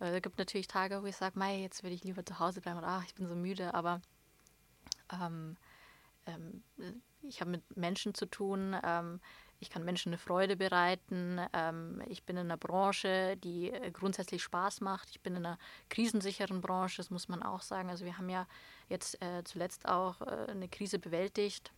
Äh, 0.00 0.16
es 0.16 0.22
gibt 0.22 0.38
natürlich 0.38 0.68
Tage, 0.68 1.02
wo 1.02 1.06
ich 1.06 1.16
sage, 1.16 1.38
Mei, 1.38 1.60
jetzt 1.60 1.82
würde 1.82 1.94
ich 1.94 2.04
lieber 2.04 2.24
zu 2.24 2.38
Hause 2.38 2.60
bleiben 2.60 2.78
oder 2.78 2.88
ach, 2.88 3.04
ich 3.04 3.14
bin 3.14 3.26
so 3.26 3.34
müde, 3.34 3.74
aber 3.74 4.00
ähm, 5.12 5.56
ähm, 6.26 6.62
ich 7.22 7.40
habe 7.40 7.50
mit 7.50 7.76
Menschen 7.76 8.14
zu 8.14 8.26
tun, 8.26 8.76
ähm, 8.84 9.20
ich 9.60 9.70
kann 9.70 9.84
Menschen 9.84 10.10
eine 10.10 10.18
Freude 10.18 10.56
bereiten. 10.56 11.40
Ähm, 11.52 12.02
ich 12.08 12.24
bin 12.24 12.36
in 12.36 12.46
einer 12.46 12.56
Branche, 12.56 13.36
die 13.36 13.70
äh, 13.70 13.90
grundsätzlich 13.90 14.42
Spaß 14.42 14.80
macht. 14.80 15.10
Ich 15.10 15.20
bin 15.20 15.34
in 15.36 15.46
einer 15.46 15.58
krisensicheren 15.88 16.60
Branche, 16.60 16.98
das 16.98 17.10
muss 17.10 17.28
man 17.28 17.42
auch 17.42 17.62
sagen. 17.62 17.88
Also 17.88 18.04
wir 18.04 18.18
haben 18.18 18.28
ja 18.28 18.46
jetzt 18.88 19.20
äh, 19.22 19.42
zuletzt 19.44 19.86
auch 19.88 20.20
äh, 20.20 20.50
eine 20.50 20.68
Krise 20.68 20.98
bewältigt 20.98 21.72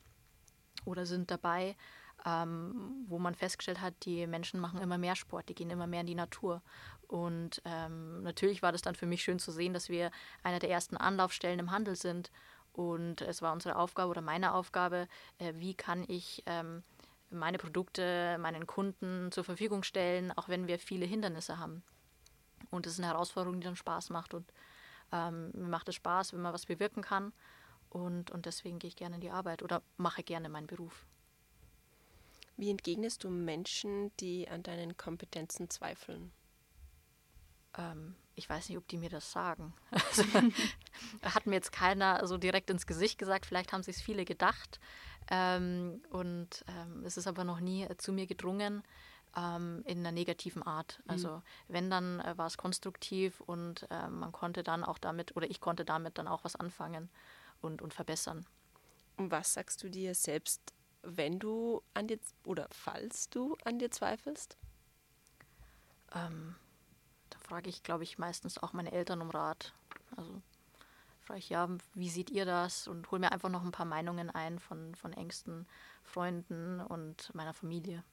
oder 0.85 1.07
sind 1.07 1.31
dabei, 1.31 1.77
ähm, 2.27 3.05
wo 3.07 3.19
man 3.19 3.35
festgestellt 3.35 3.81
hat, 3.81 3.95
die 4.05 4.27
Menschen 4.27 4.61
machen 4.61 4.81
immer 4.81 4.99
mehr 4.99 5.17
Sport, 5.17 5.49
die 5.49 5.55
gehen 5.55 5.71
immer 5.71 5.87
mehr 5.87 6.01
in 6.01 6.07
die 6.07 6.15
Natur. 6.15 6.63
Und 7.07 7.63
ähm, 7.65 8.23
natürlich 8.23 8.63
war 8.63 8.73
das 8.73 8.83
dann 8.83 8.95
für 8.95 9.07
mich 9.07 9.23
schön 9.23 9.39
zu 9.39 9.51
sehen, 9.51 9.73
dass 9.73 9.89
wir 9.89 10.11
einer 10.43 10.59
der 10.59 10.71
ersten 10.71 10.97
Anlaufstellen 10.97 11.59
im 11.59 11.71
Handel 11.71 11.97
sind. 11.97 12.31
Und 12.73 13.23
es 13.23 13.41
war 13.41 13.53
unsere 13.53 13.77
Aufgabe 13.77 14.11
oder 14.11 14.21
meine 14.21 14.53
Aufgabe, 14.53 15.09
äh, 15.39 15.53
wie 15.57 15.75
kann 15.75 16.05
ich 16.07 16.43
ähm, 16.47 16.83
meine 17.31 17.59
Produkte 17.59 18.39
meinen 18.39 18.67
Kunden 18.67 19.31
zur 19.33 19.45
Verfügung 19.45 19.83
stellen, 19.83 20.33
auch 20.33 20.49
wenn 20.49 20.67
wir 20.67 20.79
viele 20.79 21.07
Hindernisse 21.07 21.59
haben. 21.59 21.83
Und 22.71 22.87
es 22.87 22.95
ist 22.95 22.99
eine 22.99 23.09
Herausforderung, 23.09 23.61
die 23.61 23.65
dann 23.67 23.77
Spaß 23.77 24.11
macht. 24.11 24.35
Und 24.35 24.53
ähm, 25.13 25.51
mir 25.55 25.69
macht 25.69 25.89
es 25.89 25.95
Spaß, 25.95 26.33
wenn 26.33 26.41
man 26.41 26.53
was 26.53 26.67
bewirken 26.67 27.03
kann. 27.03 27.33
Und, 27.91 28.31
und 28.31 28.47
deswegen 28.47 28.79
gehe 28.79 28.89
ich 28.89 28.97
gerne 28.97 29.17
in 29.17 29.21
die 29.21 29.31
Arbeit 29.31 29.63
oder 29.63 29.83
mache 29.97 30.23
gerne 30.23 30.49
meinen 30.49 30.67
Beruf. 30.67 31.07
Wie 32.57 32.71
entgegnest 32.71 33.25
du 33.25 33.31
Menschen, 33.31 34.11
die 34.19 34.49
an 34.49 34.63
deinen 34.63 34.97
Kompetenzen 34.97 35.71
zweifeln? 35.71 36.33
Ähm, 37.77 38.17
ich 38.39 38.49
weiß 38.49 38.69
nicht, 38.69 38.79
ob 38.79 38.87
die 38.89 38.99
mir 38.99 39.11
das 39.11 39.31
sagen. 39.31 39.75
Also, 39.93 40.23
hat 41.35 41.47
mir 41.47 41.57
jetzt 41.57 41.73
keiner 41.73 42.27
so 42.27 42.39
direkt 42.39 42.71
ins 42.71 42.87
Gesicht 42.87 43.19
gesagt. 43.19 43.47
Vielleicht 43.47 43.73
haben 43.73 43.83
sich 43.83 43.97
es 43.97 44.03
viele 44.03 44.25
gedacht. 44.25 44.81
Ähm, 45.31 46.01
und 46.11 46.65
ähm, 46.69 47.05
es 47.05 47.17
ist 47.17 47.27
aber 47.27 47.45
noch 47.45 47.61
nie 47.61 47.83
äh, 47.83 47.97
zu 47.99 48.13
mir 48.13 48.27
gedrungen 48.27 48.83
ähm, 49.37 49.83
in 49.85 49.99
einer 49.99 50.13
negativen 50.13 50.63
Art. 50.63 51.01
Mhm. 51.05 51.11
Also 51.11 51.43
wenn, 51.67 51.91
dann 51.91 52.21
äh, 52.21 52.39
war 52.39 52.47
es 52.47 52.57
konstruktiv 52.57 53.41
und 53.41 53.87
äh, 53.91 54.09
man 54.09 54.33
konnte 54.33 54.63
dann 54.63 54.85
auch 54.85 54.99
damit, 54.99 55.37
oder 55.37 55.51
ich 55.51 55.61
konnte 55.61 55.85
damit 55.85 56.17
dann 56.17 56.29
auch 56.29 56.45
was 56.45 56.57
anfangen 56.57 57.11
und, 57.61 57.83
und 57.83 57.93
verbessern. 57.93 58.47
Und 59.17 59.31
was 59.31 59.53
sagst 59.53 59.83
du 59.83 59.91
dir 59.91 60.15
selbst, 60.15 60.73
wenn 61.03 61.39
du 61.39 61.83
an 61.93 62.07
dir, 62.07 62.19
oder 62.45 62.69
falls 62.71 63.29
du 63.29 63.57
an 63.65 63.79
dir 63.79 63.91
zweifelst? 63.91 64.57
Ähm, 66.15 66.55
frage 67.49 67.71
ich, 67.71 67.83
glaube 67.83 68.05
ich, 68.05 68.19
meistens 68.19 68.59
auch 68.59 68.73
meine 68.73 68.93
Eltern 68.93 69.23
um 69.23 69.31
Rat. 69.31 69.73
Also 70.17 70.43
frage 71.23 71.39
ich, 71.39 71.49
ja, 71.49 71.69
wie 71.95 72.11
seht 72.11 72.31
ihr 72.31 72.45
das? 72.45 72.87
Und 72.87 73.11
hole 73.11 73.21
mir 73.21 73.33
einfach 73.33 73.49
noch 73.49 73.65
ein 73.65 73.73
paar 73.73 73.87
Meinungen 73.87 74.31
ein 74.31 74.59
von, 74.59 74.95
von 74.95 75.13
engsten 75.13 75.67
Freunden 76.05 76.81
und 76.81 77.35
meiner 77.35 77.55
Familie. 77.55 78.05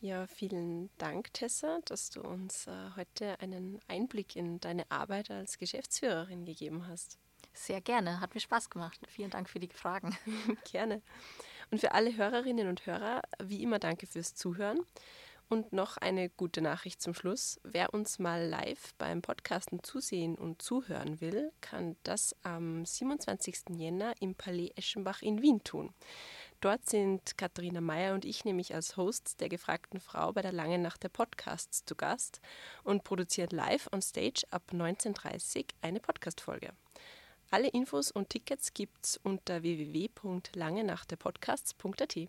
Ja, 0.00 0.28
vielen 0.28 0.90
Dank, 0.98 1.32
Tessa, 1.32 1.80
dass 1.84 2.10
du 2.10 2.20
uns 2.20 2.68
äh, 2.68 2.90
heute 2.94 3.40
einen 3.40 3.80
Einblick 3.88 4.36
in 4.36 4.60
deine 4.60 4.88
Arbeit 4.92 5.28
als 5.32 5.58
Geschäftsführerin 5.58 6.44
gegeben 6.44 6.86
hast. 6.86 7.18
Sehr 7.52 7.80
gerne, 7.80 8.20
hat 8.20 8.34
mir 8.34 8.40
Spaß 8.40 8.70
gemacht. 8.70 9.00
Vielen 9.08 9.30
Dank 9.30 9.50
für 9.50 9.58
die 9.58 9.68
Fragen. 9.68 10.16
gerne. 10.70 11.02
Und 11.72 11.80
für 11.80 11.90
alle 11.92 12.16
Hörerinnen 12.16 12.68
und 12.68 12.86
Hörer, 12.86 13.22
wie 13.42 13.64
immer, 13.64 13.80
danke 13.80 14.06
fürs 14.06 14.36
Zuhören. 14.36 14.78
Und 15.50 15.72
noch 15.72 15.96
eine 15.96 16.28
gute 16.28 16.60
Nachricht 16.60 17.00
zum 17.00 17.14
Schluss. 17.14 17.58
Wer 17.62 17.94
uns 17.94 18.18
mal 18.18 18.46
live 18.46 18.92
beim 18.98 19.22
Podcasten 19.22 19.82
zusehen 19.82 20.34
und 20.34 20.60
zuhören 20.60 21.22
will, 21.22 21.52
kann 21.62 21.96
das 22.02 22.36
am 22.42 22.84
27. 22.84 23.60
Jänner 23.70 24.12
im 24.20 24.34
Palais 24.34 24.72
Eschenbach 24.76 25.22
in 25.22 25.40
Wien 25.40 25.64
tun. 25.64 25.94
Dort 26.60 26.86
sind 26.86 27.38
Katharina 27.38 27.80
Meyer 27.80 28.12
und 28.14 28.26
ich 28.26 28.44
nämlich 28.44 28.74
als 28.74 28.98
Hosts 28.98 29.36
der 29.36 29.48
gefragten 29.48 30.00
Frau 30.00 30.32
bei 30.32 30.42
der 30.42 30.52
Langen 30.52 30.82
Nacht 30.82 31.02
der 31.02 31.08
Podcasts 31.08 31.82
zu 31.84 31.94
Gast 31.94 32.42
und 32.84 33.04
produzieren 33.04 33.48
live 33.50 33.88
on 33.92 34.02
stage 34.02 34.42
ab 34.50 34.64
19.30 34.72 35.58
Uhr 35.58 35.64
eine 35.80 36.00
Podcast-Folge. 36.00 36.74
Alle 37.50 37.68
Infos 37.68 38.10
und 38.10 38.28
Tickets 38.28 38.74
gibt's 38.74 39.18
unter 39.22 39.62
www.langenachtderpodcasts.at. 39.62 42.28